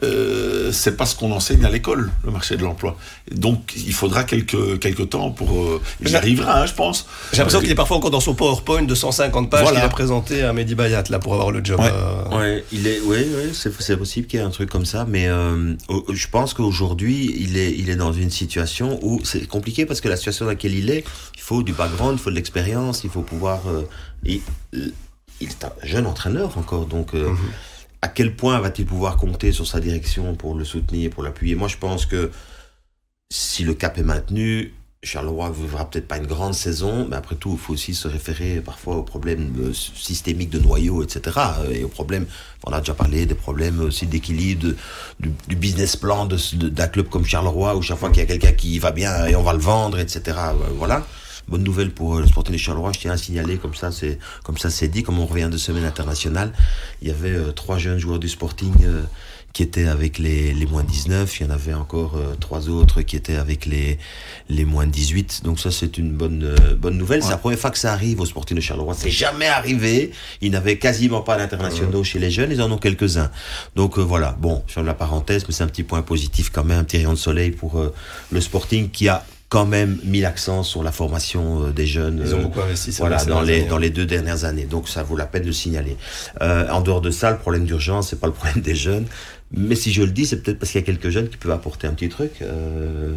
euh, 0.02 0.70
c'est 0.72 0.96
pas 0.96 1.06
ce 1.06 1.16
qu'on 1.16 1.32
enseigne 1.32 1.64
à 1.64 1.70
l'école, 1.70 2.10
le 2.24 2.30
marché 2.30 2.56
de 2.56 2.62
l'emploi. 2.62 2.96
Donc 3.32 3.72
il 3.76 3.92
faudra 3.92 4.24
quelques, 4.24 4.78
quelques 4.78 5.10
temps 5.10 5.30
pour... 5.30 5.62
Euh, 5.62 5.80
il 6.00 6.14
arrivera, 6.14 6.60
hein, 6.60 6.66
je 6.66 6.74
pense. 6.74 7.06
J'ai 7.32 7.38
l'impression 7.38 7.60
qu'il 7.60 7.70
est 7.70 7.76
parfois 7.76 7.96
encore 7.96 8.10
dans 8.10 8.20
son 8.20 8.34
PowerPoint 8.34 8.82
de 8.82 8.94
150 8.94 9.50
pages 9.50 9.68
qu'il 9.68 9.76
a 9.78 9.88
présenté 9.88 10.42
à 10.42 10.52
Mehdi 10.52 10.74
Bayat 10.74 11.04
là, 11.10 11.18
pour 11.18 11.34
avoir 11.34 11.50
le 11.50 11.64
job. 11.64 11.80
Ouais, 11.80 11.90
euh. 11.92 12.60
il 12.72 12.86
est, 12.86 13.00
ouais, 13.00 13.18
ouais 13.18 13.50
c'est 13.52 13.96
possible 13.96 14.26
qu'il 14.26 14.38
y 14.38 14.42
ait 14.42 14.46
un 14.46 14.50
truc 14.50 14.70
comme 14.70 14.86
ça, 14.86 15.04
mais 15.08 15.28
euh, 15.28 15.74
je 16.12 16.28
pense 16.28 16.54
qu'aujourd'hui, 16.54 17.34
il 17.38 17.56
est, 17.56 17.72
il 17.72 17.90
est 17.90 17.96
dans 17.96 18.12
une 18.12 18.30
situation 18.30 18.98
où 19.02 19.20
c'est 19.24 19.46
compliqué 19.46 19.86
parce 19.86 20.00
que 20.00 20.08
la 20.08 20.16
situation 20.16 20.44
dans 20.44 20.52
laquelle 20.52 20.74
il 20.74 20.90
est, 20.90 21.04
il 21.34 21.40
faut 21.40 21.62
du 21.62 21.72
background, 21.72 22.18
il 22.18 22.22
faut 22.22 22.30
de 22.30 22.36
l'expérience, 22.36 23.04
il 23.04 23.10
faut 23.10 23.22
pouvoir... 23.22 23.62
il, 24.24 24.40
il 25.40 25.48
est 25.48 25.64
un 25.64 25.72
jeune 25.82 26.06
entraîneur 26.06 26.56
encore, 26.58 26.86
donc... 26.86 27.14
Mm-hmm 27.14 27.34
à 28.02 28.08
quel 28.08 28.36
point 28.36 28.58
va-t-il 28.60 28.86
pouvoir 28.86 29.16
compter 29.16 29.52
sur 29.52 29.66
sa 29.66 29.80
direction 29.80 30.34
pour 30.34 30.54
le 30.54 30.64
soutenir, 30.64 31.10
pour 31.10 31.22
l'appuyer? 31.22 31.54
Moi, 31.54 31.68
je 31.68 31.76
pense 31.76 32.06
que 32.06 32.30
si 33.30 33.64
le 33.64 33.74
cap 33.74 33.98
est 33.98 34.02
maintenu, 34.02 34.72
Charleroi 35.02 35.50
ne 35.50 35.54
vivra 35.54 35.88
peut-être 35.88 36.08
pas 36.08 36.16
une 36.16 36.26
grande 36.26 36.54
saison, 36.54 37.06
mais 37.08 37.16
après 37.16 37.36
tout, 37.36 37.52
il 37.52 37.58
faut 37.58 37.72
aussi 37.72 37.94
se 37.94 38.08
référer 38.08 38.60
parfois 38.60 38.96
aux 38.96 39.04
problèmes 39.04 39.54
euh, 39.60 39.72
systémiques 39.72 40.50
de 40.50 40.58
noyaux, 40.58 41.04
etc. 41.04 41.36
Euh, 41.60 41.70
et 41.72 41.84
aux 41.84 41.88
problèmes, 41.88 42.26
on 42.64 42.72
a 42.72 42.80
déjà 42.80 42.94
parlé 42.94 43.24
des 43.24 43.36
problèmes 43.36 43.80
aussi 43.80 44.06
d'équilibre, 44.06 44.74
du, 45.20 45.56
business 45.56 45.94
plan 45.94 46.26
d'un 46.26 46.88
club 46.88 47.08
comme 47.08 47.24
Charleroi, 47.24 47.76
où 47.76 47.82
chaque 47.82 47.98
fois 47.98 48.10
qu'il 48.10 48.18
y 48.18 48.22
a 48.22 48.26
quelqu'un 48.26 48.52
qui 48.52 48.80
va 48.80 48.90
bien 48.90 49.26
et 49.26 49.36
on 49.36 49.42
va 49.42 49.52
le 49.52 49.60
vendre, 49.60 50.00
etc. 50.00 50.36
Euh, 50.36 50.52
voilà. 50.76 51.06
Bonne 51.48 51.64
nouvelle 51.64 51.90
pour 51.90 52.16
euh, 52.16 52.20
le 52.20 52.26
Sporting 52.26 52.54
de 52.54 52.58
Charleroi. 52.58 52.92
Je 52.92 53.00
tiens 53.00 53.12
à 53.12 53.16
signaler, 53.16 53.56
comme 53.56 53.74
ça 53.74 53.90
c'est 53.92 54.18
comme 54.44 54.58
ça 54.58 54.70
c'est 54.70 54.88
dit, 54.88 55.02
comme 55.02 55.18
on 55.18 55.26
revient 55.26 55.48
de 55.50 55.56
semaine 55.56 55.84
internationale, 55.84 56.52
il 57.02 57.08
y 57.08 57.10
avait 57.10 57.30
euh, 57.30 57.52
trois 57.52 57.78
jeunes 57.78 57.98
joueurs 57.98 58.18
du 58.18 58.28
Sporting 58.28 58.74
euh, 58.82 59.02
qui 59.52 59.62
étaient 59.62 59.86
avec 59.86 60.18
les, 60.18 60.52
les 60.52 60.66
moins 60.66 60.84
19. 60.84 61.40
Il 61.40 61.46
y 61.46 61.46
en 61.46 61.50
avait 61.50 61.74
encore 61.74 62.16
euh, 62.16 62.34
trois 62.38 62.68
autres 62.68 63.02
qui 63.02 63.16
étaient 63.16 63.36
avec 63.36 63.66
les, 63.66 63.98
les 64.48 64.64
moins 64.64 64.86
18. 64.86 65.42
Donc 65.44 65.58
ça, 65.58 65.70
c'est 65.70 65.98
une 65.98 66.12
bonne, 66.12 66.54
bonne 66.78 66.98
nouvelle. 66.98 67.22
C'est 67.22 67.30
la 67.30 67.38
première 67.38 67.58
fois 67.58 67.70
que 67.70 67.78
ça 67.78 67.92
arrive 67.92 68.20
au 68.20 68.26
Sporting 68.26 68.56
de 68.56 68.60
Charleroi. 68.60 68.94
C'est 68.94 69.10
jamais 69.10 69.46
arrivé. 69.46 70.12
Ils 70.40 70.50
n'avaient 70.50 70.78
quasiment 70.78 71.22
pas 71.22 71.36
d'internationaux 71.36 72.04
chez 72.04 72.18
les 72.18 72.30
jeunes. 72.30 72.52
Ils 72.52 72.62
en 72.62 72.70
ont 72.70 72.78
quelques-uns. 72.78 73.30
Donc 73.74 73.98
voilà. 73.98 74.36
Bon, 74.38 74.62
je 74.66 74.74
ferme 74.74 74.86
la 74.86 74.94
parenthèse, 74.94 75.44
mais 75.48 75.54
c'est 75.54 75.64
un 75.64 75.68
petit 75.68 75.82
point 75.82 76.02
positif 76.02 76.50
quand 76.50 76.64
même, 76.64 76.80
un 76.80 76.84
petit 76.84 76.98
rayon 76.98 77.12
de 77.12 77.18
soleil 77.18 77.50
pour 77.50 77.82
le 78.30 78.40
Sporting 78.40 78.90
qui 78.90 79.08
a 79.08 79.24
quand 79.48 79.64
même 79.64 79.98
mis 80.04 80.20
l'accent 80.20 80.62
sur 80.62 80.82
la 80.82 80.92
formation 80.92 81.64
euh, 81.64 81.70
des 81.70 81.86
jeunes. 81.86 82.22
Ils 82.24 82.34
ont 82.34 82.38
euh, 82.38 82.42
beaucoup 82.42 82.60
investi. 82.60 82.90
voilà, 82.98 83.18
c'est 83.18 83.28
dans 83.28 83.40
les, 83.40 83.62
dans 83.62 83.78
deux 83.78 84.04
dernières 84.06 84.44
années. 84.44 84.64
Donc 84.64 84.88
ça 84.88 85.02
vaut 85.02 85.16
la 85.16 85.26
peine 85.26 85.42
de 85.42 85.48
le 85.48 85.52
signaler. 85.52 85.96
Euh, 86.42 86.68
en 86.68 86.80
dehors 86.80 87.00
de 87.00 87.10
ça, 87.10 87.30
le 87.30 87.38
problème 87.38 87.64
d'urgence, 87.64 88.10
c'est 88.10 88.20
pas 88.20 88.26
le 88.26 88.32
problème 88.34 88.60
des 88.62 88.74
jeunes. 88.74 89.06
Mais 89.50 89.74
si 89.74 89.92
je 89.92 90.02
le 90.02 90.10
dis, 90.10 90.26
c'est 90.26 90.42
peut-être 90.42 90.58
parce 90.58 90.72
qu'il 90.72 90.80
y 90.80 90.84
a 90.84 90.86
quelques 90.86 91.08
jeunes 91.08 91.28
qui 91.28 91.38
peuvent 91.38 91.52
apporter 91.52 91.86
un 91.86 91.94
petit 91.94 92.10
truc. 92.10 92.32
Euh, 92.42 93.14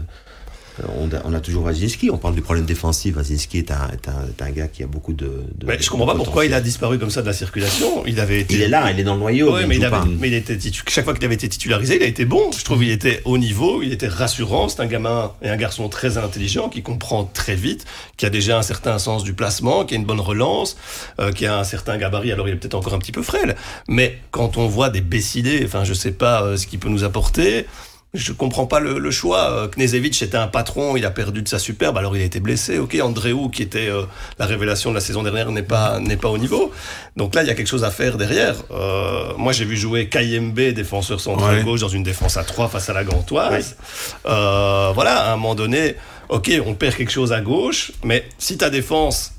on, 0.99 1.07
a, 1.15 1.21
on 1.25 1.33
a 1.33 1.39
toujours 1.39 1.63
Wazinski, 1.65 2.09
on 2.09 2.17
parle 2.17 2.35
du 2.35 2.41
problème 2.41 2.65
défensif. 2.65 3.15
Wazinski 3.15 3.59
est 3.59 3.71
un, 3.71 3.87
est 3.93 4.07
un, 4.07 4.25
est 4.27 4.41
un 4.41 4.51
gars 4.51 4.67
qui 4.67 4.83
a 4.83 4.87
beaucoup 4.87 5.13
de. 5.13 5.43
de 5.55 5.65
Mais 5.67 5.77
je 5.81 5.89
comprends 5.89 6.07
pas 6.07 6.15
pourquoi 6.15 6.45
il 6.45 6.53
a 6.53 6.61
disparu 6.61 6.97
comme 6.99 7.09
ça 7.09 7.21
de 7.21 7.27
la 7.27 7.33
circulation. 7.33 8.03
Il 8.05 8.19
avait 8.19 8.39
été. 8.41 8.55
Il 8.55 8.61
est 8.61 8.67
là, 8.67 8.89
il 8.91 8.99
est 8.99 9.03
dans 9.03 9.13
le 9.15 9.19
noyau. 9.19 9.53
Ouais, 9.53 9.61
il 9.63 9.67
mais, 9.67 9.75
il 9.77 9.85
avait- 9.85 9.97
mais 10.19 10.27
il 10.29 10.33
était 10.33 10.55
titu- 10.55 10.83
chaque 10.87 11.05
fois 11.05 11.13
qu'il 11.13 11.25
avait 11.25 11.35
été 11.35 11.47
titularisé, 11.49 11.97
il 11.97 12.03
a 12.03 12.07
été 12.07 12.25
bon. 12.25 12.51
Je 12.57 12.63
trouve 12.63 12.79
qu'il 12.79 12.89
était 12.91 13.21
au 13.25 13.37
niveau, 13.37 13.81
il 13.83 13.91
était 13.91 14.07
rassurant. 14.07 14.69
C'est 14.69 14.81
un 14.81 14.87
gamin 14.87 15.31
et 15.41 15.49
un 15.49 15.57
garçon 15.57 15.89
très 15.89 16.17
intelligent 16.17 16.69
qui 16.69 16.81
comprend 16.81 17.25
très 17.25 17.55
vite, 17.55 17.85
qui 18.17 18.25
a 18.25 18.29
déjà 18.29 18.57
un 18.57 18.61
certain 18.63 18.97
sens 18.99 19.23
du 19.23 19.33
placement, 19.33 19.85
qui 19.85 19.95
a 19.95 19.97
une 19.97 20.05
bonne 20.05 20.19
relance, 20.21 20.77
euh, 21.19 21.31
qui 21.31 21.45
a 21.45 21.57
un 21.59 21.63
certain 21.63 21.97
gabarit. 21.97 22.31
Alors 22.31 22.47
il 22.47 22.53
est 22.53 22.57
peut-être 22.57 22.75
encore 22.75 22.93
un 22.93 22.99
petit 22.99 23.11
peu 23.11 23.21
frêle, 23.21 23.55
mais 23.87 24.17
quand 24.31 24.57
on 24.57 24.67
voit 24.67 24.89
des 24.89 25.01
Bessidés, 25.01 25.61
enfin 25.65 25.83
je 25.83 25.93
sais 25.93 26.11
pas 26.11 26.43
euh, 26.43 26.57
ce 26.57 26.65
qu'il 26.67 26.79
peut 26.79 26.89
nous 26.89 27.03
apporter. 27.03 27.65
Je 28.13 28.33
comprends 28.33 28.65
pas 28.65 28.81
le, 28.81 28.99
le 28.99 29.09
choix. 29.11 29.51
Euh, 29.51 29.67
Knezevic 29.69 30.21
était 30.21 30.35
un 30.35 30.47
patron, 30.47 30.97
il 30.97 31.05
a 31.05 31.11
perdu 31.11 31.41
de 31.41 31.47
sa 31.47 31.59
superbe, 31.59 31.97
alors 31.97 32.15
il 32.17 32.21
a 32.21 32.25
été 32.25 32.41
blessé. 32.41 32.77
Ok, 32.77 32.97
Andréou, 33.01 33.47
qui 33.49 33.61
était 33.63 33.87
euh, 33.87 34.03
la 34.37 34.45
révélation 34.45 34.89
de 34.89 34.95
la 34.95 34.99
saison 35.01 35.23
dernière, 35.23 35.49
n'est 35.51 35.63
pas 35.63 35.99
n'est 36.01 36.17
pas 36.17 36.27
au 36.27 36.37
niveau. 36.37 36.71
Donc 37.15 37.35
là, 37.35 37.43
il 37.43 37.47
y 37.47 37.51
a 37.51 37.53
quelque 37.53 37.67
chose 37.69 37.85
à 37.85 37.91
faire 37.91 38.17
derrière. 38.17 38.55
Euh, 38.71 39.31
moi, 39.37 39.53
j'ai 39.53 39.63
vu 39.63 39.77
jouer 39.77 40.09
Kayembe, 40.09 40.59
défenseur 40.59 41.21
central 41.21 41.55
Ouais. 41.59 41.63
gauche, 41.63 41.79
dans 41.79 41.87
une 41.87 42.03
défense 42.03 42.35
à 42.35 42.43
3 42.43 42.67
face 42.67 42.89
à 42.89 42.93
la 42.93 43.05
Gantoise. 43.05 43.77
Euh, 44.25 44.91
voilà, 44.93 45.29
à 45.29 45.31
un 45.33 45.37
moment 45.37 45.55
donné, 45.55 45.95
ok, 46.27 46.51
on 46.65 46.73
perd 46.73 46.95
quelque 46.95 47.11
chose 47.11 47.31
à 47.31 47.39
gauche, 47.39 47.93
mais 48.03 48.25
si 48.37 48.57
ta 48.57 48.69
défense 48.69 49.31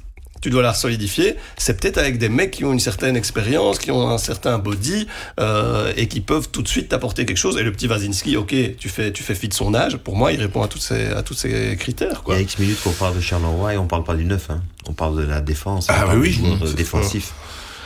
tu 0.42 0.50
dois 0.50 0.60
la 0.62 0.74
solidifier, 0.74 1.36
c'est 1.56 1.80
peut-être 1.80 1.96
avec 1.96 2.18
des 2.18 2.28
mecs 2.28 2.50
qui 2.50 2.64
ont 2.66 2.72
une 2.74 2.80
certaine 2.80 3.16
expérience, 3.16 3.78
qui 3.78 3.90
ont 3.90 4.10
un 4.10 4.18
certain 4.18 4.58
body 4.58 5.06
euh, 5.40 5.92
et 5.96 6.08
qui 6.08 6.20
peuvent 6.20 6.48
tout 6.50 6.60
de 6.62 6.68
suite 6.68 6.88
t'apporter 6.90 7.24
quelque 7.24 7.38
chose. 7.38 7.56
Et 7.56 7.62
le 7.62 7.72
petit 7.72 7.86
Wazinski, 7.86 8.36
ok, 8.36 8.54
tu 8.78 8.88
fais, 8.90 9.12
tu 9.12 9.22
fais 9.22 9.34
fi 9.34 9.48
de 9.48 9.54
son 9.54 9.74
âge. 9.74 9.96
Pour 9.96 10.16
moi, 10.16 10.32
il 10.32 10.40
répond 10.40 10.60
à 10.62 10.68
tous 10.68 10.78
ces, 10.80 11.06
à 11.06 11.22
tous 11.22 11.34
ces 11.34 11.76
critères. 11.78 12.16
Il 12.16 12.20
y 12.20 12.24
Quoi. 12.24 12.34
a 12.36 12.40
X 12.40 12.58
minutes 12.58 12.82
qu'on 12.82 12.90
parle 12.92 13.16
de 13.16 13.20
Charleroi 13.20 13.74
et 13.74 13.78
on 13.78 13.86
parle 13.86 14.04
pas 14.04 14.14
du 14.14 14.24
neuf. 14.24 14.48
Hein. 14.50 14.60
On 14.88 14.92
parle 14.92 15.16
de 15.16 15.22
la 15.26 15.40
défense. 15.40 15.86
Ah, 15.88 16.02
parle 16.04 16.18
oui, 16.18 16.28
des 16.30 16.34
joueurs, 16.34 16.58
euh, 16.62 16.66
c'est 16.66 16.74
défensifs. 16.76 17.32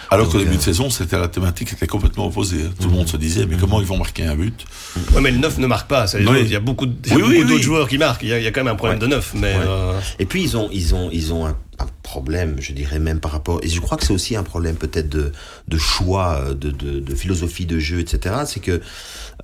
Alors 0.09 0.29
qu'au 0.31 0.39
début 0.39 0.53
euh, 0.55 0.57
de 0.59 0.63
saison, 0.63 0.89
c'était 0.89 1.19
la 1.19 1.27
thématique 1.27 1.73
était 1.73 1.89
complètement 1.89 2.27
opposée. 2.27 2.59
hein. 2.65 2.71
Tout 2.81 2.87
le 2.89 2.95
monde 2.95 3.09
se 3.09 3.17
disait, 3.17 3.45
mais 3.45 3.57
comment 3.57 3.81
ils 3.81 3.87
vont 3.87 3.99
marquer 3.99 4.25
un 4.25 4.37
but? 4.37 4.65
Ouais, 5.13 5.21
mais 5.21 5.33
le 5.33 5.39
9 5.39 5.59
ne 5.59 5.67
marque 5.67 5.89
pas. 5.89 6.07
Oui. 6.15 6.25
Il 6.43 6.49
y 6.49 6.55
a 6.55 6.61
beaucoup, 6.61 6.87
de- 6.87 6.95
il 7.07 7.11
y 7.11 7.13
a 7.13 7.17
Oui, 7.17 7.23
oui, 7.27 7.29
beaucoup 7.39 7.49
d'autres 7.49 7.57
oui. 7.59 7.63
joueurs 7.65 7.89
qui 7.89 7.99
marquent. 7.99 8.23
Il 8.23 8.29
y, 8.29 8.33
a, 8.33 8.39
il 8.39 8.45
y 8.45 8.47
a 8.47 8.53
quand 8.53 8.63
même 8.63 8.73
un 8.73 8.77
problème 8.77 9.01
Ouais. 9.01 9.05
de 9.05 9.11
9. 9.11 9.33
Mais 9.35 9.53
Ouais. 9.55 9.61
euh, 9.67 9.99
Et 10.21 10.25
puis 10.25 10.45
ils 10.45 10.57
ont, 10.57 10.69
ils 10.73 10.95
ont, 10.95 11.11
ils 11.13 11.33
ont 11.33 11.45
un, 11.45 11.57
un 11.79 11.87
problème, 12.03 12.57
je 12.61 12.73
dirais 12.73 12.99
même 12.99 13.21
par 13.21 13.33
rapport. 13.33 13.61
Et 13.63 13.69
je 13.69 13.81
crois 13.81 13.97
que 13.97 14.05
c'est 14.05 14.13
aussi 14.13 14.37
un 14.37 14.43
problème 14.43 14.77
peut-être 14.77 15.09
de, 15.09 15.33
de 15.69 15.79
choix, 15.79 16.41
euh, 16.41 16.55
de, 16.55 16.71
de, 16.71 17.01
de 17.01 17.15
philosophie 17.15 17.67
de 17.67 17.79
jeu, 17.79 18.01
etc. 18.01 18.35
C'est 18.47 18.61
que 18.61 18.81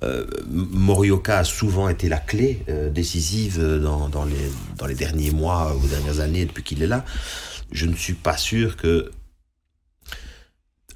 euh, 0.03 0.25
Morioka 0.49 1.39
a 1.39 1.43
souvent 1.43 1.89
été 1.89 2.09
la 2.09 2.17
clé 2.17 2.63
euh, 2.69 2.89
décisive 2.89 3.59
euh, 3.59 3.79
dans, 3.79 4.09
dans, 4.09 4.25
les, 4.25 4.51
dans 4.77 4.87
les 4.87 4.95
derniers 4.95 5.31
mois 5.31 5.75
ou 5.75 5.87
dernières 5.87 6.19
années 6.19 6.45
depuis 6.45 6.63
qu'il 6.63 6.81
est 6.83 6.87
là. 6.87 7.05
Je 7.71 7.85
ne 7.85 7.95
suis 7.95 8.13
pas 8.13 8.37
sûr 8.37 8.77
que 8.77 9.11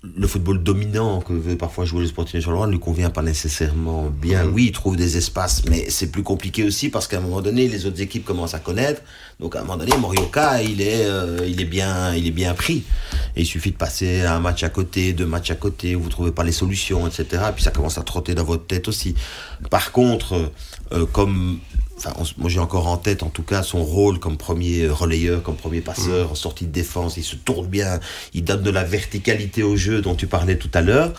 le 0.03 0.27
football 0.27 0.61
dominant 0.61 1.21
que 1.21 1.33
veut 1.33 1.57
parfois 1.57 1.85
jouer 1.85 2.01
le 2.01 2.07
Sporting 2.07 2.39
sur 2.39 2.51
le 2.51 2.65
ne 2.67 2.71
lui 2.71 2.79
convient 2.79 3.09
pas 3.09 3.21
nécessairement 3.21 4.09
bien. 4.09 4.45
Oui, 4.45 4.65
il 4.67 4.71
trouve 4.71 4.95
des 4.95 5.17
espaces, 5.17 5.63
mais 5.69 5.89
c'est 5.89 6.11
plus 6.11 6.23
compliqué 6.23 6.63
aussi 6.63 6.89
parce 6.89 7.07
qu'à 7.07 7.17
un 7.17 7.21
moment 7.21 7.41
donné, 7.41 7.67
les 7.67 7.85
autres 7.85 8.01
équipes 8.01 8.23
commencent 8.23 8.53
à 8.53 8.59
connaître. 8.59 9.01
Donc 9.39 9.55
à 9.55 9.59
un 9.59 9.61
moment 9.63 9.77
donné, 9.77 9.95
Morioka, 9.97 10.61
il 10.61 10.81
est, 10.81 11.05
euh, 11.05 11.45
il 11.47 11.61
est 11.61 11.65
bien, 11.65 12.13
il 12.15 12.27
est 12.27 12.31
bien 12.31 12.53
pris. 12.53 12.83
Et 13.35 13.41
il 13.41 13.45
suffit 13.45 13.71
de 13.71 13.77
passer 13.77 14.21
un 14.21 14.39
match 14.39 14.63
à 14.63 14.69
côté, 14.69 15.13
deux 15.13 15.25
matchs 15.25 15.51
à 15.51 15.55
côté, 15.55 15.95
vous 15.95 16.09
trouvez 16.09 16.31
pas 16.31 16.43
les 16.43 16.51
solutions, 16.51 17.07
etc. 17.07 17.43
Et 17.49 17.51
puis 17.53 17.63
ça 17.63 17.71
commence 17.71 17.97
à 17.97 18.03
trotter 18.03 18.35
dans 18.35 18.43
votre 18.43 18.65
tête 18.65 18.87
aussi. 18.87 19.15
Par 19.69 19.91
contre, 19.91 20.51
euh, 20.91 21.05
comme 21.05 21.59
Enfin, 21.97 22.13
on 22.19 22.23
moi 22.39 22.49
j'ai 22.49 22.59
encore 22.59 22.87
en 22.87 22.97
tête 22.97 23.23
en 23.23 23.29
tout 23.29 23.41
cas 23.43 23.63
son 23.63 23.83
rôle 23.83 24.19
comme 24.19 24.37
premier 24.37 24.87
relayeur, 24.87 25.41
comme 25.41 25.55
premier 25.55 25.81
passeur 25.81 26.31
en 26.31 26.35
sortie 26.35 26.65
de 26.65 26.71
défense. 26.71 27.17
Il 27.17 27.23
se 27.23 27.35
tourne 27.35 27.65
bien, 27.67 27.99
il 28.33 28.43
donne 28.43 28.61
de 28.61 28.69
la 28.69 28.83
verticalité 28.83 29.63
au 29.63 29.75
jeu 29.75 30.01
dont 30.01 30.13
tu 30.15 30.27
parlais 30.27 30.57
tout 30.57 30.69
à 30.75 30.81
l'heure. 30.81 31.11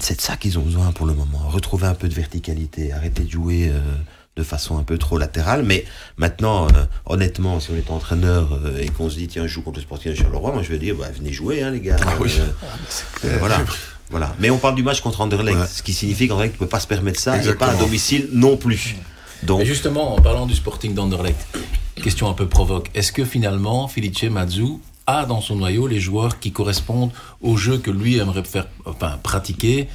C'est 0.00 0.16
de 0.16 0.20
ça 0.22 0.36
qu'ils 0.36 0.58
ont 0.58 0.62
besoin 0.62 0.90
pour 0.92 1.06
le 1.06 1.12
moment. 1.14 1.38
Retrouver 1.48 1.86
un 1.86 1.94
peu 1.94 2.08
de 2.08 2.14
verticalité, 2.14 2.92
arrêter 2.92 3.22
de 3.24 3.30
jouer 3.30 3.68
euh, 3.68 3.78
de 4.36 4.42
façon 4.42 4.76
un 4.78 4.82
peu 4.82 4.98
trop 4.98 5.18
latérale. 5.18 5.62
Mais 5.64 5.84
maintenant, 6.16 6.66
euh, 6.66 6.84
honnêtement, 7.06 7.60
si 7.60 7.70
on 7.70 7.76
est 7.76 7.90
entraîneur 7.90 8.58
euh, 8.64 8.80
et 8.80 8.88
qu'on 8.88 9.08
se 9.10 9.16
dit 9.16 9.28
tiens, 9.28 9.46
je 9.46 9.52
joue 9.52 9.62
contre 9.62 9.78
le 9.78 9.82
Sporting 9.82 10.10
de 10.12 10.16
Charleroi, 10.16 10.50
moi 10.52 10.62
je 10.62 10.70
vais 10.70 10.78
dire 10.78 10.96
bah, 10.96 11.06
venez 11.14 11.32
jouer, 11.32 11.62
hein, 11.62 11.70
les 11.70 11.80
gars. 11.80 11.96
Ah 12.04 12.14
oui. 12.18 12.32
Euh, 12.40 13.26
euh, 13.26 13.36
voilà. 13.38 13.60
Voilà. 14.10 14.34
Mais 14.40 14.50
on 14.50 14.58
parle 14.58 14.74
du 14.74 14.82
match 14.82 15.00
contre 15.00 15.20
Anderlecht, 15.20 15.58
Ouais. 15.58 15.66
ce 15.66 15.82
qui 15.82 15.92
signifie 15.92 16.26
qu'Anderlecht 16.28 16.54
ne 16.54 16.58
peut 16.58 16.66
pas 16.66 16.80
se 16.80 16.86
permettre 16.86 17.20
ça, 17.20 17.36
et 17.36 17.38
Exactement. 17.38 17.70
pas 17.70 17.76
à 17.76 17.80
domicile 17.80 18.28
non 18.32 18.56
plus. 18.56 18.96
Donc, 19.44 19.60
Et 19.60 19.66
justement, 19.66 20.14
en 20.14 20.20
parlant 20.20 20.46
du 20.46 20.54
Sporting 20.54 20.94
d'Anderlecht, 20.94 21.46
question 21.96 22.28
un 22.28 22.34
peu 22.34 22.46
provoque. 22.46 22.90
Est-ce 22.94 23.12
que 23.12 23.24
finalement, 23.24 23.88
Felice 23.88 24.24
Mazzu 24.24 24.78
a 25.06 25.26
dans 25.26 25.40
son 25.40 25.56
noyau 25.56 25.86
les 25.86 26.00
joueurs 26.00 26.38
qui 26.40 26.50
correspondent 26.50 27.12
au 27.42 27.56
jeu 27.56 27.78
que 27.78 27.90
lui 27.90 28.16
aimerait 28.18 28.44
faire, 28.44 28.66
enfin, 28.86 29.18
pratiquer, 29.22 29.88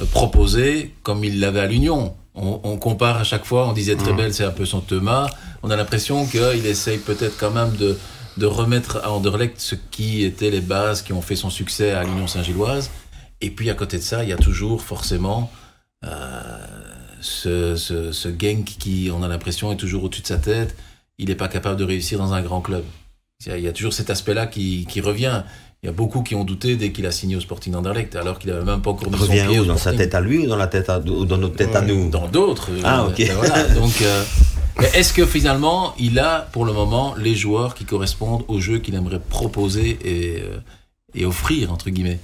euh, 0.00 0.04
proposer, 0.06 0.94
comme 1.02 1.22
il 1.24 1.38
l'avait 1.38 1.60
à 1.60 1.66
l'Union? 1.66 2.14
On, 2.34 2.60
on 2.64 2.76
compare 2.76 3.16
à 3.16 3.24
chaque 3.24 3.44
fois, 3.44 3.68
on 3.68 3.72
disait 3.72 3.96
très 3.96 4.12
belle, 4.12 4.34
c'est 4.34 4.44
un 4.44 4.50
peu 4.50 4.66
son 4.66 4.80
Thomas. 4.80 5.30
On 5.62 5.70
a 5.70 5.76
l'impression 5.76 6.26
qu'il 6.26 6.66
essaye 6.66 6.98
peut-être 6.98 7.38
quand 7.38 7.50
même 7.50 7.74
de, 7.76 7.96
de 8.36 8.46
remettre 8.46 8.98
à 9.04 9.10
Anderlecht 9.10 9.58
ce 9.58 9.74
qui 9.74 10.22
étaient 10.22 10.50
les 10.50 10.60
bases 10.60 11.00
qui 11.00 11.12
ont 11.14 11.22
fait 11.22 11.36
son 11.36 11.48
succès 11.48 11.92
à 11.92 12.04
l'Union 12.04 12.26
Saint-Gilloise. 12.26 12.90
Et 13.40 13.50
puis 13.50 13.70
à 13.70 13.74
côté 13.74 13.96
de 13.98 14.02
ça, 14.02 14.22
il 14.22 14.28
y 14.28 14.32
a 14.32 14.36
toujours 14.36 14.82
forcément 14.82 15.50
euh, 16.04 16.55
ce, 17.20 17.76
ce, 17.76 18.12
ce 18.12 18.28
Genk 18.28 18.64
qui, 18.64 19.10
on 19.12 19.22
a 19.22 19.28
l'impression, 19.28 19.72
est 19.72 19.76
toujours 19.76 20.04
au-dessus 20.04 20.22
de 20.22 20.26
sa 20.26 20.38
tête. 20.38 20.76
Il 21.18 21.28
n'est 21.28 21.34
pas 21.34 21.48
capable 21.48 21.76
de 21.76 21.84
réussir 21.84 22.18
dans 22.18 22.32
un 22.32 22.42
grand 22.42 22.60
club. 22.60 22.84
Il 23.46 23.58
y 23.60 23.68
a, 23.68 23.72
toujours 23.72 23.92
cet 23.92 24.10
aspect-là 24.10 24.46
qui, 24.46 24.86
qui 24.88 25.00
revient. 25.00 25.42
Il 25.82 25.86
y 25.86 25.88
a 25.90 25.92
beaucoup 25.92 26.22
qui 26.22 26.34
ont 26.34 26.44
douté 26.44 26.76
dès 26.76 26.90
qu'il 26.90 27.04
a 27.06 27.12
signé 27.12 27.36
au 27.36 27.40
Sporting 27.40 27.72
d'Anderlecht, 27.72 28.16
alors 28.16 28.38
qu'il 28.38 28.50
n'avait 28.50 28.64
même 28.64 28.80
pas 28.80 28.90
encore 28.90 29.10
mis 29.10 29.18
son 29.18 29.24
revient 29.24 29.44
pied 29.46 29.58
où 29.58 29.62
au 29.62 29.66
Dans 29.66 29.76
sa 29.76 29.92
tête 29.92 30.14
à 30.14 30.20
lui 30.20 30.38
ou 30.38 30.46
dans, 30.46 30.56
la 30.56 30.66
tête 30.66 30.88
à, 30.88 30.98
ou 30.98 31.24
dans 31.24 31.36
notre 31.36 31.56
tête 31.56 31.74
à 31.76 31.82
nous? 31.82 32.08
Dans 32.08 32.28
d'autres. 32.28 32.70
euh, 32.70 32.80
Ah, 32.82 33.04
ok. 33.04 33.18
ben 33.18 33.34
voilà. 33.34 33.68
Donc, 33.74 34.00
euh, 34.00 34.24
mais 34.78 34.90
est-ce 34.94 35.12
que 35.12 35.26
finalement, 35.26 35.94
il 35.98 36.18
a 36.18 36.48
pour 36.52 36.64
le 36.64 36.72
moment 36.72 37.14
les 37.16 37.34
joueurs 37.34 37.74
qui 37.74 37.84
correspondent 37.84 38.44
au 38.48 38.58
jeu 38.58 38.78
qu'il 38.78 38.94
aimerait 38.94 39.20
proposer 39.20 39.98
et, 40.02 40.42
euh, 40.42 40.58
et 41.14 41.24
offrir, 41.26 41.72
entre 41.72 41.90
guillemets? 41.90 42.20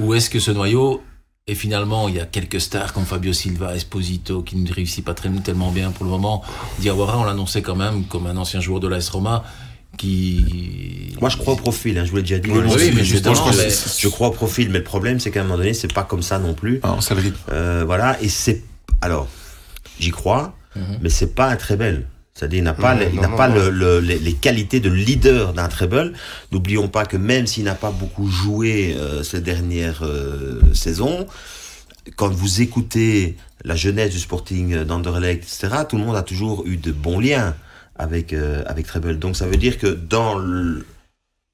Ou 0.00 0.14
est-ce 0.14 0.28
que 0.28 0.40
ce 0.40 0.50
noyau 0.50 1.02
et 1.46 1.54
finalement, 1.54 2.08
il 2.08 2.14
y 2.14 2.20
a 2.20 2.24
quelques 2.24 2.58
stars 2.60 2.94
comme 2.94 3.04
Fabio 3.04 3.34
Silva, 3.34 3.76
Esposito, 3.76 4.40
qui 4.42 4.56
ne 4.56 4.72
réussit 4.72 5.04
pas 5.04 5.12
très, 5.12 5.28
tellement 5.44 5.70
bien 5.70 5.90
pour 5.90 6.04
le 6.06 6.10
moment. 6.10 6.42
Diawara, 6.78 7.18
on 7.18 7.24
l'annonçait 7.24 7.60
quand 7.60 7.76
même 7.76 8.04
comme 8.04 8.26
un 8.26 8.36
ancien 8.38 8.60
joueur 8.60 8.80
de 8.80 8.88
l'AS 8.88 9.10
Roma 9.10 9.44
qui... 9.98 11.14
Moi, 11.20 11.28
je 11.28 11.36
crois 11.36 11.52
au 11.52 11.56
profil, 11.56 11.98
hein, 11.98 12.04
je 12.06 12.10
vous 12.10 12.16
l'ai 12.16 12.22
déjà 12.22 12.38
dit. 12.38 12.50
Oui, 12.50 12.60
mais 12.94 13.04
je- 13.04 13.04
justement, 13.04 13.34
moi, 13.34 13.52
je, 13.52 13.56
crois- 13.56 13.64
mais- 13.66 13.74
je 13.98 14.08
crois 14.08 14.28
au 14.28 14.30
profil, 14.30 14.70
mais 14.70 14.78
le 14.78 14.84
problème, 14.84 15.20
c'est 15.20 15.30
qu'à 15.30 15.40
un 15.40 15.42
moment 15.44 15.58
donné, 15.58 15.74
c'est 15.74 15.92
pas 15.92 16.02
comme 16.04 16.22
ça 16.22 16.38
non 16.38 16.54
plus. 16.54 16.80
Le 16.82 17.20
rythme. 17.20 17.36
Euh, 17.52 17.82
voilà, 17.84 18.16
et 18.22 18.30
c'est. 18.30 18.62
Alors, 19.02 19.28
j'y 20.00 20.10
crois, 20.12 20.56
Mhm. 20.76 20.98
mais 21.02 21.10
c'est 21.10 21.34
pas 21.34 21.48
un 21.50 21.56
treble. 21.56 22.06
C'est-à-dire, 22.36 22.58
il 22.58 22.64
n'a 22.64 22.74
pas, 22.74 22.94
Non, 22.94 23.00
les, 23.00 23.10
il 23.14 23.20
n'a 23.20 23.28
pas 23.28 23.48
non. 23.48 23.54
le- 23.54 23.70
le- 23.70 24.00
les, 24.00 24.18
les 24.18 24.32
qualités 24.32 24.80
de 24.80 24.90
leader 24.90 25.52
d'un 25.52 25.68
treble. 25.68 26.12
N'oublions 26.50 26.88
pas 26.88 27.04
que 27.06 27.16
même 27.16 27.46
s'il 27.46 27.64
n'a 27.64 27.76
pas 27.76 27.92
beaucoup 27.92 28.28
joué 28.28 28.96
euh, 28.98 29.22
ces 29.22 29.40
dernières 29.40 30.02
euh, 30.02 30.60
saisons, 30.74 31.26
quand 32.16 32.30
vous 32.32 32.60
écoutez 32.60 33.36
la 33.64 33.76
jeunesse 33.76 34.10
du 34.10 34.18
Sporting 34.18 34.82
d'Anderlecht, 34.82 35.44
etc., 35.44 35.84
tout 35.88 35.96
le 35.96 36.02
monde 36.04 36.16
a 36.16 36.22
toujours 36.22 36.64
eu 36.66 36.76
de 36.76 36.90
bons 36.90 37.20
liens 37.20 37.54
avec, 37.96 38.32
euh, 38.32 38.64
avec 38.66 38.86
Treble. 38.88 39.20
Donc 39.20 39.36
ça 39.36 39.46
veut 39.46 39.56
dire 39.56 39.78
que 39.78 39.86
dans, 39.86 40.36
le- 40.36 40.84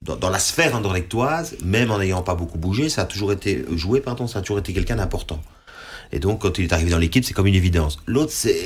dans, 0.02 0.16
dans 0.16 0.30
la 0.30 0.38
sphère 0.38 0.74
anderlechtoise, 0.74 1.56
même 1.62 1.90
en 1.90 1.98
n'ayant 1.98 2.22
pas 2.22 2.34
beaucoup 2.34 2.56
bougé, 2.56 2.88
ça 2.88 3.02
a 3.02 3.04
toujours 3.04 3.32
été 3.32 3.66
joué, 3.76 4.00
pardon, 4.00 4.26
ça 4.26 4.38
a 4.38 4.42
toujours 4.42 4.60
été 4.60 4.72
quelqu'un 4.72 4.96
d'important. 4.96 5.42
Et 6.10 6.20
donc 6.20 6.40
quand 6.40 6.58
il 6.58 6.64
est 6.64 6.72
arrivé 6.72 6.90
dans 6.90 6.98
l'équipe, 6.98 7.22
c'est 7.22 7.34
comme 7.34 7.46
une 7.48 7.54
évidence. 7.54 7.98
L'autre, 8.06 8.32
c'est 8.34 8.56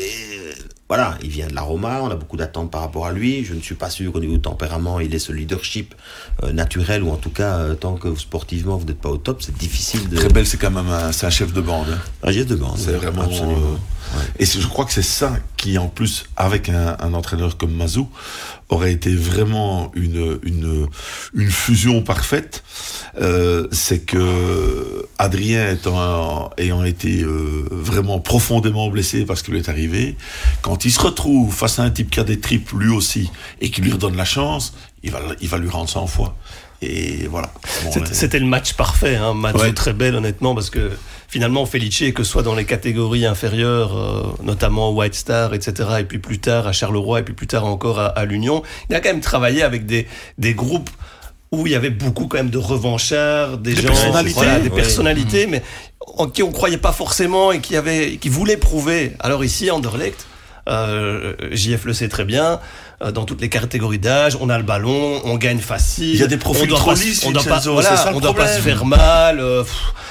voilà, 0.88 1.16
il 1.22 1.30
vient 1.30 1.46
de 1.46 1.54
la 1.54 1.62
Roma, 1.62 2.00
on 2.02 2.10
a 2.10 2.14
beaucoup 2.14 2.36
d'attentes 2.36 2.70
par 2.70 2.82
rapport 2.82 3.06
à 3.06 3.12
lui. 3.12 3.44
Je 3.44 3.54
ne 3.54 3.60
suis 3.60 3.74
pas 3.74 3.88
sûr 3.90 4.12
qu'au 4.12 4.20
niveau 4.20 4.34
du 4.34 4.40
tempérament, 4.40 5.00
il 5.00 5.14
ait 5.14 5.18
ce 5.18 5.32
leadership 5.32 5.94
euh, 6.42 6.52
naturel, 6.52 7.02
ou 7.02 7.10
en 7.10 7.16
tout 7.16 7.30
cas, 7.30 7.56
euh, 7.58 7.74
tant 7.74 7.94
que 7.94 8.14
sportivement 8.16 8.76
vous 8.76 8.84
n'êtes 8.84 9.00
pas 9.00 9.08
au 9.08 9.16
top, 9.16 9.42
c'est 9.42 9.56
difficile 9.56 10.08
de. 10.10 10.16
Très 10.16 10.28
belle, 10.28 10.46
c'est 10.46 10.58
quand 10.58 10.70
même 10.70 10.88
un, 10.88 11.10
c'est 11.12 11.26
un 11.26 11.30
chef 11.30 11.52
de 11.54 11.60
bande. 11.62 11.86
hein. 11.90 11.98
Un 12.22 12.30
geste 12.32 12.48
de 12.48 12.56
bande. 12.56 12.76
C'est 12.76 12.92
vraiment. 12.92 13.22
Absolument. 13.22 13.52
euh, 14.14 14.18
Et 14.38 14.44
je 14.44 14.66
crois 14.66 14.84
que 14.84 14.92
c'est 14.92 15.02
ça 15.02 15.32
qui, 15.56 15.78
en 15.78 15.88
plus, 15.88 16.24
avec 16.36 16.68
un, 16.68 16.96
un 17.00 17.14
entraîneur 17.14 17.56
comme 17.56 17.72
Mazou, 17.74 18.08
aurait 18.68 18.92
été 18.92 19.14
vraiment 19.14 19.92
une, 19.94 20.38
une, 20.42 21.50
fusion 21.50 22.02
parfaite. 22.02 22.62
Euh, 23.20 23.68
c'est 23.70 24.00
que 24.00 25.06
Adrien 25.18 25.70
étant, 25.70 26.50
ayant 26.58 26.84
été 26.84 27.22
euh, 27.22 27.68
vraiment 27.70 28.20
profondément 28.20 28.88
blessé 28.88 29.24
parce 29.24 29.42
qu'il 29.42 29.54
est 29.56 29.68
arrivé, 29.68 30.16
quand 30.62 30.84
il 30.84 30.90
se 30.90 31.00
retrouve 31.00 31.54
face 31.54 31.78
à 31.78 31.82
un 31.82 31.90
type 31.90 32.10
qui 32.10 32.20
a 32.20 32.24
des 32.24 32.40
tripes 32.40 32.70
lui 32.72 32.90
aussi 32.90 33.30
et 33.60 33.70
qui 33.70 33.82
lui 33.82 33.92
redonne 33.92 34.16
la 34.16 34.24
chance, 34.24 34.74
il 35.04 35.12
va, 35.12 35.20
il 35.40 35.48
va 35.48 35.58
lui 35.58 35.68
rendre 35.68 35.88
100 35.88 36.06
fois. 36.08 36.34
Et 36.82 37.26
voilà. 37.28 37.50
Bon, 37.84 37.92
C'était- 38.12 38.38
le 38.40 38.46
match 38.46 38.72
parfait, 38.74 39.16
hein, 39.16 39.32
match 39.32 39.54
Ouais. 39.56 39.72
très 39.72 39.92
bel 39.92 40.14
honnêtement, 40.16 40.54
parce 40.54 40.68
que 40.70 40.90
finalement 41.28 41.64
Felice, 41.66 42.12
que 42.12 42.22
ce 42.24 42.30
soit 42.30 42.42
dans 42.42 42.54
les 42.54 42.64
catégories 42.66 43.24
inférieures, 43.24 43.96
euh, 43.96 44.22
notamment 44.42 44.90
White 44.92 45.14
Star, 45.14 45.54
etc., 45.54 45.72
et 46.00 46.04
puis 46.04 46.18
plus 46.18 46.40
tard 46.40 46.66
à 46.66 46.72
Charleroi, 46.72 47.20
et 47.20 47.22
puis 47.22 47.32
plus 47.34 47.46
tard 47.46 47.64
encore 47.64 48.00
à, 48.00 48.06
à 48.06 48.24
l'Union, 48.26 48.62
il 48.90 48.96
a 48.96 49.00
quand 49.00 49.08
même 49.10 49.20
travaillé 49.22 49.62
avec 49.62 49.86
des, 49.86 50.06
des 50.36 50.52
groupes 50.54 50.90
où 51.52 51.66
il 51.66 51.72
y 51.72 51.76
avait 51.76 51.90
beaucoup 51.90 52.26
quand 52.26 52.36
même 52.38 52.50
de 52.50 52.58
revanchards, 52.58 53.58
des, 53.58 53.74
Des 53.74 53.82
gens, 53.82 53.88
personnalités. 53.88 54.34
voilà, 54.34 54.58
des 54.58 54.68
Ouais. 54.68 54.74
personnalités, 54.74 55.46
mais 55.46 55.62
en 56.18 56.26
qui 56.26 56.42
on 56.42 56.50
croyait 56.52 56.76
pas 56.78 56.92
forcément 56.92 57.52
et 57.52 57.60
qui 57.60 57.76
avaient, 57.76 58.16
qui 58.16 58.28
voulaient 58.28 58.56
prouver. 58.58 59.12
Alors 59.20 59.44
ici, 59.44 59.70
Anderlecht, 59.70 60.26
euh, 60.68 61.34
JF 61.52 61.84
le 61.84 61.92
sait 61.94 62.08
très 62.08 62.24
bien. 62.24 62.58
Euh, 63.04 63.10
Dans 63.12 63.24
toutes 63.24 63.40
les 63.40 63.48
catégories 63.48 63.98
d'âge, 63.98 64.36
on 64.40 64.48
a 64.48 64.56
le 64.58 64.64
ballon, 64.64 65.20
on 65.24 65.36
gagne 65.36 65.58
facile. 65.60 66.14
Il 66.14 66.20
y 66.20 66.22
a 66.22 66.26
des 66.26 66.36
profils 66.38 66.72
on 66.72 66.78
doit 66.82 66.94
lisses, 66.94 67.24
on 67.26 67.30
doit 67.32 67.42
pas, 67.44 67.60
voilà, 67.60 67.96
ça 67.96 68.12
on 68.14 68.20
doit 68.20 68.34
pas 68.34 68.48
se 68.48 68.60
faire 68.60 68.84
mal. 68.84 69.40
euh, 69.40 69.62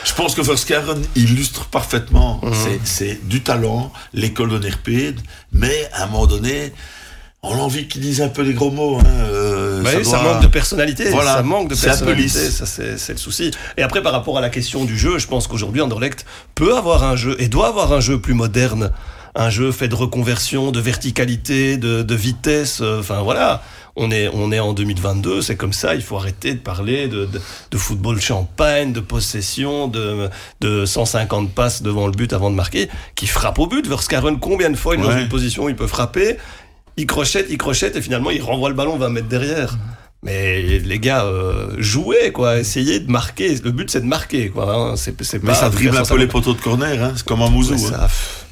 Je 0.06 0.14
pense 0.14 0.36
que 0.36 0.42
Verskaren 0.42 1.02
illustre 1.16 1.66
parfaitement. 1.66 2.40
Mhm. 2.44 2.54
C'est- 2.84 3.28
du 3.28 3.42
talent, 3.42 3.92
l'école 4.14 4.50
de 4.50 4.60
Nerpede, 4.60 5.20
mais 5.52 5.90
à 5.94 6.04
un 6.04 6.08
moment 6.08 6.26
donné, 6.28 6.74
on 7.42 7.56
a 7.56 7.58
envie 7.58 7.88
qu'ils 7.90 8.02
disent 8.02 8.22
un 8.22 8.30
peu 8.30 8.42
les 8.42 8.54
gros 8.54 8.72
mots. 8.72 9.00
Hein. 9.00 9.04
euh, 9.20 9.82
Bah 9.84 9.90
oui, 9.98 10.06
ça, 10.06 10.22
manque 10.22 10.42
de 10.42 10.48
personnalité. 10.48 11.10
Voilà, 11.10 11.36
ça 11.36 11.44
manque 11.44 11.70
de 11.70 11.76
personnalité. 11.76 12.30
Ça, 12.50 12.66
c'est 12.66 12.98
c'est 12.98 13.12
le 13.14 13.18
souci. 13.18 13.52
Et 13.78 13.82
après, 13.84 14.02
par 14.02 14.14
rapport 14.14 14.38
à 14.38 14.42
la 14.42 14.50
question 14.50 14.86
du 14.86 14.98
jeu, 14.98 15.18
je 15.20 15.28
pense 15.28 15.48
qu'aujourd'hui, 15.48 15.82
Anderlecht 15.82 16.26
peut 16.56 16.78
avoir 16.78 17.04
un 17.04 17.16
jeu 17.18 17.36
et 17.40 17.48
doit 17.50 17.68
avoir 17.68 17.92
un 17.92 18.00
jeu 18.00 18.20
plus 18.20 18.34
moderne. 18.34 18.92
Un 19.36 19.50
jeu 19.50 19.72
fait 19.72 19.88
de 19.88 19.96
reconversion, 19.96 20.72
de 20.72 20.80
verticalité, 20.80 21.78
de, 21.78 22.04
de 22.04 22.16
vitesse. 22.16 22.80
euh, 22.82 23.00
Enfin, 23.00 23.22
voilà. 23.22 23.64
On 23.96 24.10
est, 24.10 24.28
on 24.34 24.52
est 24.52 24.60
en 24.60 24.74
2022, 24.74 25.44
c'est 25.44 25.56
comme 25.56 25.72
ça. 25.74 25.94
Il 25.94 26.02
faut 26.02 26.18
arrêter 26.18 26.54
de 26.54 26.60
parler 26.60 27.08
de, 27.08 27.26
de, 27.26 27.40
de 27.70 27.78
football 27.78 28.20
champagne, 28.20 28.92
de 28.92 29.00
possession, 29.00 29.88
de, 29.88 30.30
de 30.62 30.86
150 30.86 31.52
passes 31.52 31.84
devant 31.84 32.08
le 32.08 32.12
but 32.14 32.34
avant 32.34 32.50
de 32.50 32.56
marquer, 32.56 32.90
qui 33.16 33.28
frappe 33.28 33.60
au 33.60 33.68
but. 33.68 33.86
Verskaren, 33.88 34.40
combien 34.40 34.72
de 34.72 34.76
fois 34.76 34.96
il 34.96 35.02
est 35.02 35.04
dans 35.04 35.18
une 35.18 35.30
position 35.30 35.66
où 35.66 35.70
il 35.70 35.76
peut 35.76 35.86
frapper? 35.88 36.38
Il 36.98 37.06
crochette, 37.06 37.48
il 37.52 37.58
crochette, 37.60 37.96
et 37.96 38.02
finalement, 38.02 38.32
il 38.32 38.42
renvoie 38.42 38.70
le 38.70 38.76
ballon 38.76 38.98
20 38.98 39.10
mètres 39.10 39.28
derrière. 39.28 39.78
Mais 40.24 40.62
les 40.80 41.00
gars, 41.00 41.26
euh, 41.26 41.76
jouez, 41.80 42.32
quoi. 42.32 42.58
Essayez 42.60 43.00
de 43.00 43.12
marquer. 43.12 43.56
Le 43.64 43.72
but, 43.72 43.92
c'est 43.92 44.02
de 44.02 44.06
marquer, 44.06 44.50
quoi. 44.50 44.74
hein. 44.74 44.96
C'est, 44.96 45.22
c'est 45.24 45.44
Mais 45.44 45.50
pas 45.50 45.56
ça 45.56 45.70
dribble 45.70 45.98
un 45.98 46.04
peu 46.06 46.18
les 46.18 46.28
poteaux 46.28 46.54
de 46.54 46.62
corner, 46.62 47.04
hein. 47.04 47.14
c'est 47.16 47.26
comme 47.26 47.42
un. 47.42 47.52
Ouais, 47.52 47.74
hein. 47.74 47.78
ça, 47.78 48.00
pff. 48.04 48.43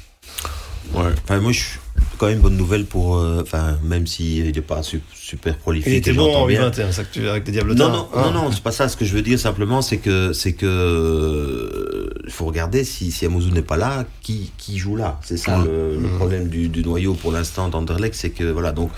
Ouais. 0.94 1.10
Enfin, 1.24 1.40
moi, 1.40 1.52
je 1.52 1.58
suis 1.58 1.78
quand 2.18 2.26
même 2.26 2.40
bonne 2.40 2.56
nouvelle 2.56 2.84
pour. 2.86 3.16
euh, 3.16 3.40
Enfin, 3.42 3.78
même 3.82 4.06
s'il 4.06 4.44
n'est 4.44 4.60
pas 4.60 4.82
su- 4.82 5.00
super 5.14 5.56
prolifique. 5.56 5.92
Il 5.92 5.96
était 5.96 6.12
bon 6.12 6.34
en 6.34 6.46
bien. 6.46 6.70
U21, 6.70 6.92
ça 6.92 7.04
que 7.04 7.12
tu 7.12 7.28
avec 7.28 7.44
des 7.44 7.52
diablotins. 7.52 7.88
Non, 7.88 7.92
non, 7.96 8.08
hein. 8.14 8.30
non, 8.32 8.42
non, 8.44 8.52
c'est 8.52 8.62
pas 8.62 8.72
ça. 8.72 8.88
Ce 8.88 8.96
que 8.96 9.04
je 9.04 9.14
veux 9.14 9.22
dire 9.22 9.38
simplement, 9.38 9.80
c'est 9.82 9.98
que, 9.98 10.32
c'est 10.32 10.52
que, 10.52 10.66
euh, 10.66 12.10
il 12.24 12.30
faut 12.32 12.44
regarder 12.46 12.84
si, 12.84 13.10
si 13.10 13.26
Amouzou 13.26 13.50
n'est 13.50 13.62
pas 13.62 13.76
là, 13.76 14.04
qui, 14.22 14.52
qui 14.58 14.78
joue 14.78 14.96
là? 14.96 15.18
C'est 15.22 15.36
ça 15.36 15.62
le, 15.64 15.96
le 15.98 16.08
problème 16.16 16.48
du, 16.48 16.68
du 16.68 16.82
noyau 16.82 17.14
pour 17.14 17.32
l'instant 17.32 17.68
d'Anderlecht, 17.68 18.14
c'est 18.14 18.30
que 18.30 18.44
voilà. 18.44 18.72
Donc, 18.72 18.90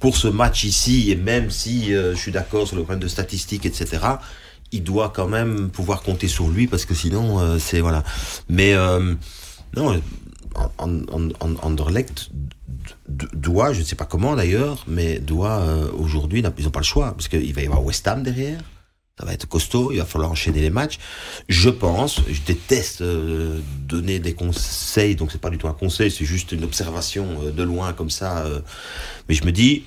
pour 0.00 0.16
ce 0.16 0.28
match 0.28 0.64
ici, 0.64 1.10
et 1.10 1.16
même 1.16 1.50
si 1.50 1.94
euh, 1.94 2.14
je 2.14 2.18
suis 2.20 2.32
d'accord 2.32 2.66
sur 2.66 2.76
le 2.76 2.82
problème 2.82 3.02
de 3.02 3.08
statistiques, 3.08 3.64
etc. 3.66 3.98
Il 4.72 4.82
doit 4.82 5.12
quand 5.14 5.28
même 5.28 5.70
pouvoir 5.70 6.02
compter 6.02 6.28
sur 6.28 6.48
lui 6.48 6.66
parce 6.66 6.84
que 6.84 6.94
sinon, 6.94 7.38
euh, 7.40 7.58
c'est 7.58 7.80
voilà. 7.80 8.02
Mais 8.48 8.74
euh, 8.74 9.14
non, 9.76 10.00
Anderlecht 11.62 12.30
doit, 13.08 13.72
je 13.72 13.80
ne 13.80 13.84
sais 13.84 13.96
pas 13.96 14.04
comment 14.04 14.36
d'ailleurs, 14.36 14.84
mais 14.86 15.18
doit 15.18 15.60
euh, 15.60 15.90
aujourd'hui, 15.92 16.40
ils 16.40 16.64
n'ont 16.64 16.70
pas 16.70 16.80
le 16.80 16.84
choix, 16.84 17.12
parce 17.12 17.28
qu'il 17.28 17.52
va 17.54 17.62
y 17.62 17.66
avoir 17.66 17.84
West 17.84 18.06
Ham 18.08 18.22
derrière. 18.22 18.60
Ça 19.18 19.24
va 19.24 19.32
être 19.32 19.48
costaud, 19.48 19.92
il 19.92 19.98
va 19.98 20.04
falloir 20.04 20.30
enchaîner 20.30 20.60
les 20.60 20.68
matchs. 20.68 20.98
Je 21.48 21.70
pense, 21.70 22.20
je 22.28 22.40
déteste 22.42 23.00
euh, 23.00 23.60
donner 23.80 24.18
des 24.18 24.34
conseils, 24.34 25.16
donc 25.16 25.32
c'est 25.32 25.40
pas 25.40 25.48
du 25.48 25.56
tout 25.56 25.68
un 25.68 25.72
conseil, 25.72 26.10
c'est 26.10 26.26
juste 26.26 26.52
une 26.52 26.64
observation 26.64 27.26
euh, 27.42 27.50
de 27.50 27.62
loin 27.62 27.94
comme 27.94 28.10
ça. 28.10 28.44
mais 29.28 29.34
je 29.34 29.44
me 29.44 29.52
dis, 29.52 29.84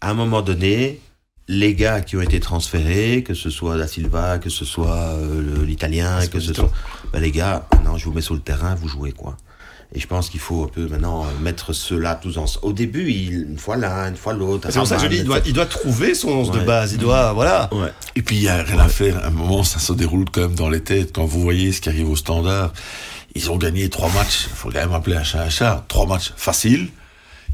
à 0.00 0.10
un 0.10 0.14
moment 0.14 0.42
donné, 0.42 1.00
les 1.46 1.74
gars 1.74 2.00
qui 2.00 2.16
ont 2.16 2.20
été 2.20 2.40
transférés, 2.40 3.22
que 3.22 3.32
ce 3.32 3.48
soit 3.48 3.78
Da 3.78 3.86
Silva, 3.86 4.38
que 4.38 4.50
ce 4.50 4.64
soit 4.64 5.16
l'Italien, 5.64 6.26
que 6.26 6.40
ce 6.40 6.52
soit, 6.52 6.72
ben, 7.12 7.20
les 7.20 7.30
gars, 7.30 7.66
maintenant 7.72 7.96
je 7.96 8.06
vous 8.06 8.12
mets 8.12 8.20
sur 8.20 8.34
le 8.34 8.40
terrain, 8.40 8.74
vous 8.74 8.88
jouez 8.88 9.12
quoi? 9.12 9.36
Et 9.94 10.00
je 10.00 10.06
pense 10.06 10.28
qu'il 10.28 10.40
faut 10.40 10.64
un 10.64 10.68
peu 10.68 10.86
maintenant 10.86 11.24
euh, 11.24 11.28
mettre 11.42 11.72
ceux-là 11.72 12.14
tous 12.14 12.36
ensemble. 12.36 12.66
Au 12.66 12.72
début, 12.74 13.10
il- 13.10 13.46
une 13.50 13.58
fois 13.58 13.76
l'un, 13.76 14.10
une 14.10 14.16
fois 14.16 14.34
l'autre. 14.34 14.68
C'est 14.70 14.78
pour 14.78 14.86
ça 14.86 14.96
que 14.96 15.02
je 15.02 15.06
dis, 15.08 15.16
il 15.16 15.24
doit, 15.24 15.40
il 15.46 15.52
doit 15.54 15.64
trouver 15.66 16.14
son 16.14 16.28
11 16.28 16.50
de 16.50 16.58
base. 16.60 16.92
Il 16.92 16.98
doit, 16.98 17.32
voilà. 17.32 17.70
Ouais. 17.72 17.90
Et 18.14 18.20
puis 18.20 18.36
il 18.36 18.42
y 18.42 18.48
a 18.48 18.62
rien 18.62 18.78
à 18.78 18.88
faire. 18.88 19.16
À 19.24 19.28
un 19.28 19.30
moment, 19.30 19.64
ça 19.64 19.78
se 19.78 19.92
déroule 19.94 20.26
quand 20.30 20.42
même 20.42 20.54
dans 20.54 20.68
les 20.68 20.82
têtes. 20.82 21.12
Quand 21.14 21.24
vous 21.24 21.40
voyez 21.40 21.72
ce 21.72 21.80
qui 21.80 21.88
arrive 21.88 22.10
au 22.10 22.16
standard, 22.16 22.72
ils 23.34 23.50
ont 23.50 23.56
gagné 23.56 23.88
trois 23.88 24.10
matchs. 24.12 24.46
Il 24.50 24.56
faut 24.56 24.68
quand 24.70 24.78
même 24.78 24.92
appeler 24.92 25.16
un 25.16 25.24
chat 25.24 25.42
un 25.42 25.48
chat. 25.50 25.84
Trois 25.88 26.06
matchs 26.06 26.32
faciles. 26.36 26.88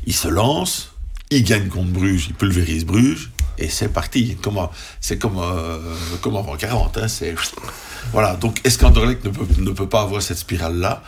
Ils 0.06 0.14
se 0.14 0.26
lancent. 0.28 0.90
Ils 1.30 1.44
gagnent 1.44 1.68
contre 1.68 1.90
Bruges. 1.92 2.26
Ils 2.28 2.34
pulvérisent 2.34 2.84
Bruges. 2.84 3.30
Et 3.58 3.68
c'est 3.68 3.88
parti. 3.88 4.36
Comment 4.42 4.70
C'est 5.00 5.18
comme, 5.18 5.38
euh, 5.38 5.78
comme 6.20 6.36
avant 6.36 6.56
40. 6.56 6.98
Hein, 6.98 7.08
c'est 7.08 7.34
voilà. 8.12 8.34
Donc 8.36 8.60
est-ce 8.64 8.78
qu'Anderlecht 8.78 9.24
ne 9.24 9.30
peut, 9.30 9.46
ne 9.58 9.70
peut 9.70 9.88
pas 9.88 10.02
avoir 10.02 10.20
cette 10.22 10.38
spirale 10.38 10.76
là 10.78 11.02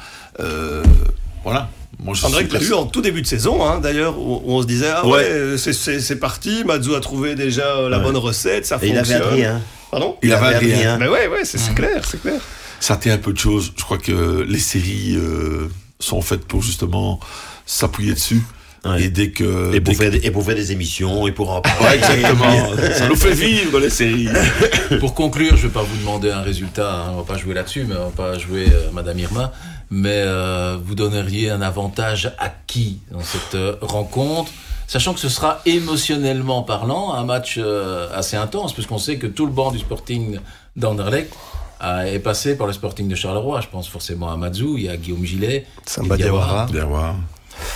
Voilà. 1.42 1.70
Moi, 1.98 2.14
je 2.14 2.26
André 2.26 2.44
suis 2.44 2.52
l'a 2.52 2.62
eu 2.62 2.72
en 2.74 2.84
tout 2.86 3.00
début 3.00 3.22
de 3.22 3.26
saison, 3.26 3.64
hein, 3.66 3.78
d'ailleurs, 3.80 4.18
où, 4.18 4.42
on 4.46 4.60
se 4.60 4.66
disait, 4.66 4.90
ah 4.94 5.06
ouais, 5.06 5.12
Ouais. 5.12 5.24
euh, 5.24 5.56
c'est- 5.56 5.72
c'est 5.72 5.98
c'est 6.00 6.16
parti, 6.16 6.62
Mazou 6.64 6.94
a 6.94 7.00
trouvé 7.00 7.34
déjà 7.34 7.62
euh, 7.76 7.88
la 7.88 7.96
Ouais. 7.98 8.04
bonne 8.04 8.18
recette, 8.18 8.66
ça 8.66 8.78
Et 8.82 8.88
il 8.88 8.96
fonctionne. 8.96 9.16
avait 9.22 9.26
Adrien. 9.26 9.62
Pardon? 9.90 10.16
Il 10.22 10.30
avait 10.34 10.56
Adrien. 10.56 10.98
Mais 10.98 11.08
ouais, 11.08 11.26
ouais, 11.28 11.44
c'est 11.44 11.56
c'est 11.58 11.74
clair, 11.74 12.02
c'est 12.06 12.20
clair. 12.20 12.40
ça 12.80 12.96
tient 12.98 13.14
un 13.14 13.18
peu 13.18 13.32
de 13.32 13.38
choses. 13.38 13.72
Je 13.78 13.82
crois 13.82 13.96
que 13.96 14.44
les 14.46 14.58
séries 14.58 15.16
euh, 15.16 15.68
sont 15.98 16.20
faites 16.20 16.44
pour 16.44 16.60
justement 16.62 17.18
s'appuyer 17.64 18.12
dessus. 18.12 18.42
Ouais. 18.92 19.02
Et 19.04 19.08
dès 19.10 19.30
que. 19.30 19.68
Et 19.70 19.72
dès 19.72 19.80
pour, 19.80 19.94
faire 19.94 20.10
des, 20.10 20.18
et 20.26 20.30
pour 20.30 20.44
faire 20.44 20.54
des 20.54 20.72
émissions, 20.72 21.26
et 21.26 21.32
pour 21.32 21.50
en 21.50 21.60
que- 21.60 21.68
parler. 21.68 21.86
Ouais, 21.86 21.96
exactement. 21.96 22.92
ça 22.94 23.08
nous 23.08 23.16
fait 23.16 23.32
vivre 23.34 23.78
les 23.80 23.90
séries. 23.90 24.28
Pour 25.00 25.14
conclure, 25.14 25.56
je 25.56 25.62
ne 25.64 25.68
vais 25.68 25.74
pas 25.74 25.82
vous 25.82 25.96
demander 25.98 26.30
un 26.30 26.42
résultat, 26.42 26.92
hein, 26.94 27.10
on 27.12 27.16
va 27.18 27.22
pas 27.24 27.36
jouer 27.38 27.54
là-dessus, 27.54 27.84
mais 27.88 27.96
on 27.96 28.04
va 28.10 28.10
pas 28.32 28.38
jouer 28.38 28.66
euh, 28.72 28.90
Madame 28.92 29.18
Irma. 29.18 29.52
Mais 29.90 30.22
euh, 30.24 30.76
vous 30.84 30.94
donneriez 30.94 31.50
un 31.50 31.60
avantage 31.62 32.32
à 32.38 32.48
qui 32.66 32.98
dans 33.10 33.20
cette 33.22 33.54
euh, 33.54 33.76
rencontre? 33.80 34.50
Sachant 34.88 35.14
que 35.14 35.20
ce 35.20 35.28
sera 35.28 35.60
émotionnellement 35.66 36.62
parlant 36.62 37.12
un 37.14 37.24
match 37.24 37.56
euh, 37.58 38.06
assez 38.14 38.36
intense, 38.36 38.72
puisqu'on 38.72 38.98
sait 38.98 39.16
que 39.18 39.26
tout 39.26 39.46
le 39.46 39.52
banc 39.52 39.72
du 39.72 39.78
Sporting 39.80 40.38
d'Anderlecht 40.76 41.32
a- 41.80 42.06
est 42.08 42.20
passé 42.20 42.56
par 42.56 42.66
le 42.68 42.72
Sporting 42.72 43.08
de 43.08 43.14
Charleroi. 43.16 43.60
Je 43.60 43.66
pense 43.68 43.88
forcément 43.88 44.30
à 44.30 44.36
Mazou, 44.36 44.76
il 44.76 44.84
y 44.84 44.88
a 44.88 44.96
Guillaume 44.96 45.24
Gillet. 45.24 45.66
Samba 45.86 46.16
Diawara. 46.16 46.66
Bien 46.70 46.84
voir. 46.84 47.16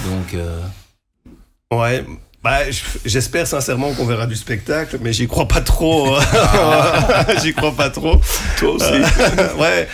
Donc, 0.05 0.35
euh, 0.35 0.61
Ouais. 1.73 2.05
Bah, 2.43 2.59
j'espère 3.05 3.47
sincèrement 3.47 3.93
qu'on 3.93 4.05
verra 4.07 4.27
du 4.27 4.35
spectacle, 4.35 4.99
mais 5.01 5.13
j'y 5.13 5.29
crois 5.29 5.47
pas 5.47 5.61
trop. 5.61 6.17
j'y 7.43 7.55
crois 7.55 7.71
pas 7.73 7.91
trop. 7.91 8.21
Toi 8.59 8.71
aussi. 8.73 8.93
ouais. 9.59 9.87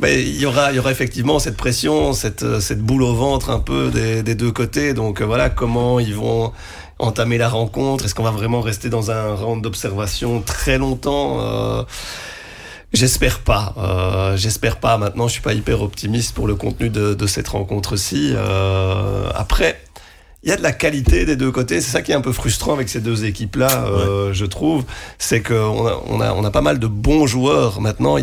Mais 0.00 0.22
il 0.22 0.36
y 0.40 0.46
aura, 0.46 0.70
il 0.70 0.76
y 0.76 0.78
aura 0.78 0.90
effectivement 0.92 1.38
cette 1.40 1.56
pression, 1.56 2.12
cette, 2.12 2.42
euh, 2.42 2.60
cette 2.60 2.80
boule 2.80 3.02
au 3.02 3.14
ventre 3.14 3.50
un 3.50 3.58
peu 3.60 3.90
des, 3.90 4.22
des 4.22 4.34
deux 4.36 4.52
côtés. 4.52 4.92
Donc 4.94 5.20
euh, 5.20 5.24
voilà 5.24 5.50
comment 5.50 5.98
ils 5.98 6.14
vont 6.14 6.52
entamer 7.00 7.38
la 7.38 7.48
rencontre? 7.48 8.04
Est-ce 8.04 8.14
qu'on 8.14 8.22
va 8.24 8.30
vraiment 8.30 8.60
rester 8.60 8.88
dans 8.88 9.10
un 9.10 9.34
round 9.34 9.62
d'observation 9.62 10.40
très 10.40 10.78
longtemps? 10.78 11.38
Euh, 11.40 11.82
J'espère 12.92 13.40
pas. 13.40 13.74
Euh, 13.76 14.36
J'espère 14.36 14.76
pas. 14.76 14.98
Maintenant, 14.98 15.26
je 15.26 15.32
suis 15.32 15.42
pas 15.42 15.54
hyper 15.54 15.82
optimiste 15.82 16.32
pour 16.34 16.46
le 16.46 16.54
contenu 16.54 16.90
de, 16.90 17.14
de 17.14 17.26
cette 17.26 17.48
rencontre-ci. 17.48 18.32
Euh, 18.36 19.28
après, 19.34 19.80
il 20.44 20.50
y 20.50 20.52
a 20.52 20.56
de 20.56 20.62
la 20.62 20.72
qualité 20.72 21.24
des 21.24 21.36
deux 21.36 21.50
côtés. 21.50 21.80
C'est 21.80 21.90
ça 21.90 22.02
qui 22.02 22.12
est 22.12 22.14
un 22.14 22.20
peu 22.20 22.32
frustrant 22.32 22.74
avec 22.74 22.90
ces 22.90 23.00
deux 23.00 23.24
équipes-là, 23.24 23.86
euh, 23.86 24.32
je 24.34 24.44
trouve. 24.44 24.84
C'est 25.18 25.42
qu'on 25.42 25.86
a, 25.86 26.02
on 26.06 26.20
a, 26.20 26.32
on 26.34 26.44
a 26.44 26.50
pas 26.50 26.60
mal 26.60 26.78
de 26.78 26.86
bons 26.86 27.26
joueurs. 27.26 27.80
Maintenant, 27.80 28.18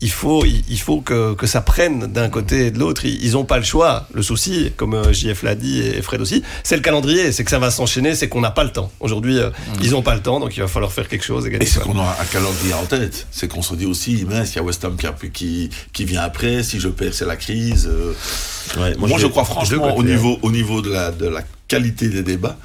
il 0.00 0.10
faut, 0.12 0.44
il 0.44 0.78
faut 0.78 1.00
que, 1.00 1.34
que 1.34 1.48
ça 1.48 1.60
prenne 1.60 2.06
d'un 2.06 2.28
côté 2.28 2.66
et 2.66 2.70
de 2.70 2.78
l'autre. 2.78 3.04
Ils 3.04 3.32
n'ont 3.32 3.44
pas 3.44 3.58
le 3.58 3.64
choix. 3.64 4.06
Le 4.14 4.22
souci, 4.22 4.70
comme 4.76 4.94
euh, 4.94 5.12
JF 5.12 5.42
l'a 5.42 5.56
dit 5.56 5.80
et 5.80 6.00
Fred 6.02 6.20
aussi, 6.20 6.44
c'est 6.62 6.76
le 6.76 6.82
calendrier. 6.82 7.32
C'est 7.32 7.42
que 7.42 7.50
ça 7.50 7.58
va 7.58 7.72
s'enchaîner, 7.72 8.14
c'est 8.14 8.28
qu'on 8.28 8.40
n'a 8.40 8.52
pas 8.52 8.62
le 8.62 8.70
temps. 8.70 8.92
Aujourd'hui, 9.00 9.38
euh, 9.38 9.50
mm. 9.50 9.82
ils 9.82 9.90
n'ont 9.90 10.02
pas 10.02 10.14
le 10.14 10.22
temps, 10.22 10.38
donc 10.38 10.56
il 10.56 10.60
va 10.60 10.68
falloir 10.68 10.92
faire 10.92 11.08
quelque 11.08 11.24
chose. 11.24 11.48
Et, 11.48 11.56
et 11.60 11.66
c'est 11.66 11.80
qu'on 11.80 11.98
a 11.98 12.16
un 12.20 12.24
calendrier 12.26 12.74
en 12.74 12.86
tête. 12.86 13.26
C'est 13.32 13.48
qu'on 13.48 13.62
se 13.62 13.74
dit 13.74 13.86
aussi, 13.86 14.24
mince, 14.24 14.52
il 14.52 14.56
y 14.56 14.58
a 14.60 14.62
West 14.62 14.84
Ham 14.84 14.96
qui, 14.96 15.30
qui, 15.30 15.70
qui, 15.92 16.04
vient 16.04 16.22
après. 16.22 16.62
Si 16.62 16.78
je 16.78 16.88
perds, 16.88 17.14
c'est 17.14 17.26
la 17.26 17.36
crise. 17.36 17.90
Euh. 17.90 18.94
moi, 18.98 19.18
je, 19.18 19.26
crois 19.26 19.44
franchement, 19.44 19.96
au, 19.96 20.04
niveau, 20.04 20.38
au 20.42 20.52
niveau 20.52 20.80
de 20.80 20.92
la, 20.92 21.10
de 21.10 21.26
la 21.26 21.42
qualité 21.66 22.08
des 22.08 22.22
débats, 22.22 22.56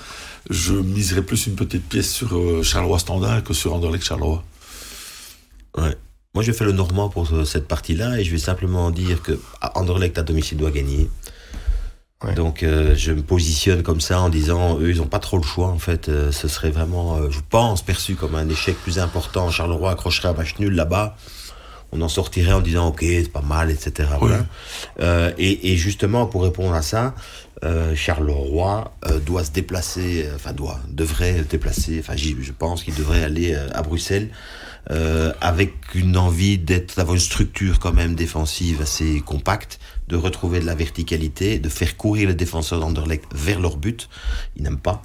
je 0.52 0.74
miserais 0.74 1.24
plus 1.24 1.48
une 1.48 1.56
petite 1.56 1.90
pièce 1.90 2.12
sur 2.12 2.64
Charleroi 2.64 3.00
Standard 3.00 3.44
que 3.44 3.56
sur 3.56 3.74
Anderlecht 3.74 4.06
Charleroi. 4.06 4.44
Ouais. 5.76 5.98
Moi, 6.34 6.44
je 6.44 6.52
fais 6.52 6.66
le 6.66 6.72
normand 6.72 7.10
pour 7.10 7.28
cette 7.46 7.68
partie-là 7.68 8.20
et 8.20 8.24
je 8.24 8.32
vais 8.32 8.40
simplement 8.40 8.90
dire 8.90 9.22
que 9.22 9.40
Anderlecht 9.76 10.18
à 10.18 10.24
domicile 10.24 10.58
doit 10.58 10.72
gagner. 10.72 11.10
Donc, 12.36 12.64
euh, 12.64 12.96
je 12.96 13.12
me 13.12 13.22
positionne 13.22 13.84
comme 13.84 14.02
ça 14.02 14.22
en 14.22 14.30
disant, 14.30 14.80
eux, 14.80 14.92
ils 14.92 14.98
n'ont 14.98 15.08
pas 15.08 15.20
trop 15.20 15.38
le 15.38 15.44
choix. 15.44 15.68
En 15.68 15.78
fait, 15.78 16.10
euh, 16.10 16.32
ce 16.32 16.48
serait 16.48 16.72
vraiment, 16.72 17.18
euh, 17.18 17.30
je 17.30 17.40
pense, 17.50 17.82
perçu 17.82 18.16
comme 18.16 18.36
un 18.36 18.48
échec 18.48 18.76
plus 18.78 18.98
important. 18.98 19.52
Charleroi 19.52 19.92
accrocherait 19.92 20.30
un 20.30 20.34
match 20.34 20.56
nul 20.58 20.74
là-bas. 20.74 21.18
On 21.92 22.02
en 22.02 22.10
sortirait 22.10 22.54
en 22.54 22.62
disant, 22.62 22.88
ok, 22.88 23.02
c'est 23.02 23.32
pas 23.32 23.42
mal, 23.42 23.70
etc. 23.70 24.10
Et, 25.38 25.72
et, 25.72 25.78
justement, 25.78 26.26
pour 26.26 26.42
répondre 26.42 26.74
à 26.74 26.82
ça, 26.82 27.14
Charleroi 27.94 28.92
doit 29.24 29.44
se 29.44 29.52
déplacer, 29.52 30.28
enfin 30.34 30.54
doit, 30.54 30.80
devrait 30.90 31.38
se 31.38 31.44
déplacer. 31.44 32.00
Enfin, 32.00 32.16
je 32.18 32.52
pense 32.52 32.84
qu'il 32.84 32.96
devrait 32.96 33.24
aller 33.24 33.54
à 33.54 33.84
Bruxelles 33.84 34.32
euh, 34.92 35.32
avec 35.40 35.74
une 35.96 36.18
envie 36.18 36.58
d'être 36.58 36.98
d'avoir 36.98 37.16
une 37.16 37.22
structure 37.22 37.80
quand 37.80 37.94
même 37.94 38.16
défensive 38.16 38.82
assez 38.82 39.22
compacte, 39.22 39.80
de 40.08 40.16
retrouver 40.16 40.60
de 40.60 40.66
la 40.66 40.76
verticalité, 40.76 41.60
de 41.60 41.70
faire 41.70 41.96
courir 41.96 42.28
les 42.28 42.36
défenseurs 42.36 42.80
d'Anderlecht 42.80 43.26
vers 43.34 43.60
leur 43.60 43.78
but. 43.78 44.10
Ils 44.56 44.64
n'aiment 44.64 44.78
pas. 44.78 45.02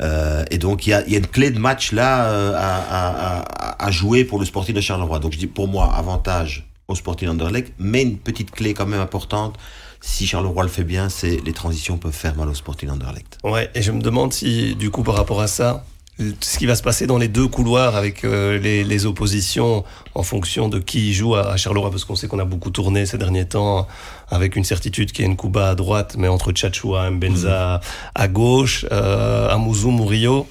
Euh, 0.00 0.44
et 0.50 0.58
donc 0.58 0.86
il 0.86 0.90
y 0.90 0.92
a, 0.94 1.06
y 1.08 1.14
a, 1.14 1.18
une 1.18 1.26
clé 1.26 1.50
de 1.50 1.58
match 1.58 1.92
là 1.92 2.26
euh, 2.26 2.54
à, 2.56 3.38
à, 3.38 3.84
à, 3.86 3.90
jouer 3.90 4.24
pour 4.24 4.38
le 4.38 4.44
Sporting 4.44 4.74
de 4.74 4.80
Charleroi. 4.80 5.18
Donc 5.20 5.32
je 5.32 5.38
dis 5.38 5.46
pour 5.46 5.68
moi 5.68 5.94
avantage 5.94 6.68
au 6.88 6.94
Sporting 6.94 7.28
d'Anderlecht, 7.28 7.72
mais 7.78 8.02
une 8.02 8.18
petite 8.18 8.50
clé 8.50 8.74
quand 8.74 8.86
même 8.86 9.00
importante 9.00 9.58
si 10.00 10.26
Charleroi 10.26 10.62
le 10.62 10.68
fait 10.68 10.84
bien, 10.84 11.08
c'est 11.08 11.36
les 11.44 11.52
transitions 11.52 11.98
peuvent 11.98 12.12
faire 12.12 12.34
mal 12.36 12.48
au 12.48 12.54
Sporting 12.54 12.88
Anderlecht. 12.88 13.38
Ouais, 13.44 13.70
et 13.74 13.82
je 13.82 13.92
me 13.92 14.00
demande 14.00 14.32
si, 14.32 14.74
du 14.74 14.90
coup, 14.90 15.02
par 15.02 15.14
rapport 15.14 15.40
à 15.40 15.46
ça, 15.46 15.84
ce 16.40 16.58
qui 16.58 16.66
va 16.66 16.74
se 16.74 16.82
passer 16.82 17.06
dans 17.06 17.18
les 17.18 17.28
deux 17.28 17.48
couloirs 17.48 17.96
avec 17.96 18.24
euh, 18.24 18.58
les, 18.58 19.06
oppositions 19.06 19.84
en 20.14 20.22
fonction 20.22 20.68
de 20.68 20.78
qui 20.78 21.14
joue 21.14 21.34
à, 21.34 21.56
Charleroi, 21.56 21.90
parce 21.90 22.04
qu'on 22.04 22.14
sait 22.14 22.28
qu'on 22.28 22.38
a 22.38 22.44
beaucoup 22.44 22.70
tourné 22.70 23.06
ces 23.06 23.16
derniers 23.16 23.46
temps 23.46 23.88
avec 24.28 24.56
une 24.56 24.64
certitude 24.64 25.12
qui 25.12 25.22
est 25.22 25.28
Nkuba 25.28 25.70
à 25.70 25.74
droite, 25.74 26.16
mais 26.18 26.28
entre 26.28 26.52
Tchatchoua, 26.52 27.10
Mbenza 27.10 27.80
à 28.14 28.28
gauche, 28.28 28.84
euh, 28.92 29.48
Amouzou, 29.48 29.90
Murillo. 29.90 30.46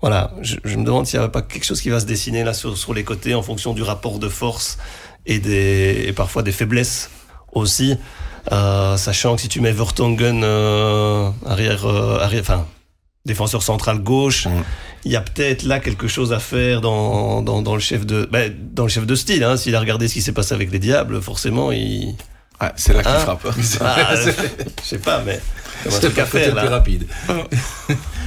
Voilà, 0.00 0.32
je, 0.40 0.56
me 0.76 0.84
demande 0.84 1.06
s'il 1.06 1.18
n'y 1.18 1.24
a 1.24 1.28
pas 1.28 1.42
quelque 1.42 1.64
chose 1.64 1.80
qui 1.82 1.90
va 1.90 2.00
se 2.00 2.06
dessiner 2.06 2.42
là 2.42 2.54
sur, 2.54 2.76
sur 2.78 2.94
les 2.94 3.04
côtés 3.04 3.34
en 3.34 3.42
fonction 3.42 3.74
du 3.74 3.82
rapport 3.82 4.18
de 4.18 4.28
force 4.28 4.78
et, 5.26 5.38
des, 5.38 6.04
et 6.06 6.12
parfois 6.12 6.42
des 6.42 6.52
faiblesses 6.52 7.10
aussi. 7.52 7.96
Euh, 8.50 8.96
sachant 8.96 9.36
que 9.36 9.42
si 9.42 9.48
tu 9.48 9.60
mets 9.60 9.72
Vertonghen 9.72 10.42
euh, 10.42 11.30
arrière, 11.46 11.84
arrière, 11.86 12.40
enfin 12.40 12.66
défenseur 13.26 13.62
central 13.62 13.98
gauche, 13.98 14.48
il 15.04 15.12
y 15.12 15.16
a 15.16 15.20
peut-être 15.20 15.62
là 15.62 15.80
quelque 15.80 16.08
chose 16.08 16.32
à 16.32 16.38
faire 16.38 16.80
dans, 16.80 17.42
dans, 17.42 17.74
le 17.74 17.80
chef 17.80 18.04
de 18.04 18.28
ben, 18.30 18.54
dans 18.72 18.84
le 18.84 18.88
chef 18.88 19.06
de 19.06 19.14
style. 19.14 19.44
Hein. 19.44 19.56
S'il 19.56 19.74
a 19.74 19.80
regardé 19.80 20.08
ce 20.08 20.14
qui 20.14 20.22
s'est 20.22 20.32
passé 20.32 20.54
avec 20.54 20.70
les 20.70 20.78
Diables, 20.78 21.20
forcément, 21.20 21.72
il. 21.72 22.14
Ah, 22.58 22.72
c'est 22.76 22.92
là 22.92 23.02
qu'il 23.02 23.10
hein 23.10 23.18
frappe. 23.18 23.46
Ah, 23.80 24.14
je 24.16 24.84
sais 24.84 24.98
pas, 24.98 25.22
mais 25.24 25.40
c'était 25.88 26.10
peut-être 26.10 26.54
plus 26.54 26.68
rapide. 26.68 27.06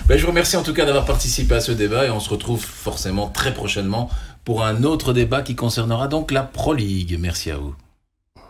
ben, 0.08 0.18
je 0.18 0.22
vous 0.22 0.30
remercie 0.30 0.58
en 0.58 0.64
tout 0.64 0.74
cas 0.74 0.86
d'avoir 0.86 1.06
participé 1.06 1.54
à 1.56 1.62
ce 1.62 1.72
débat 1.72 2.08
et 2.08 2.10
on 2.10 2.20
se 2.20 2.30
retrouve 2.30 2.64
forcément 2.64 3.28
très 3.28 3.54
prochainement 3.54 4.10
pour 4.44 4.66
un 4.66 4.84
autre 4.84 5.14
débat 5.14 5.44
qui 5.44 5.56
concernera 5.56 6.08
donc 6.08 6.32
la 6.32 6.42
Pro 6.42 6.74
League. 6.74 7.18
Merci 7.20 7.52
à 7.52 7.58
vous. 7.58 7.76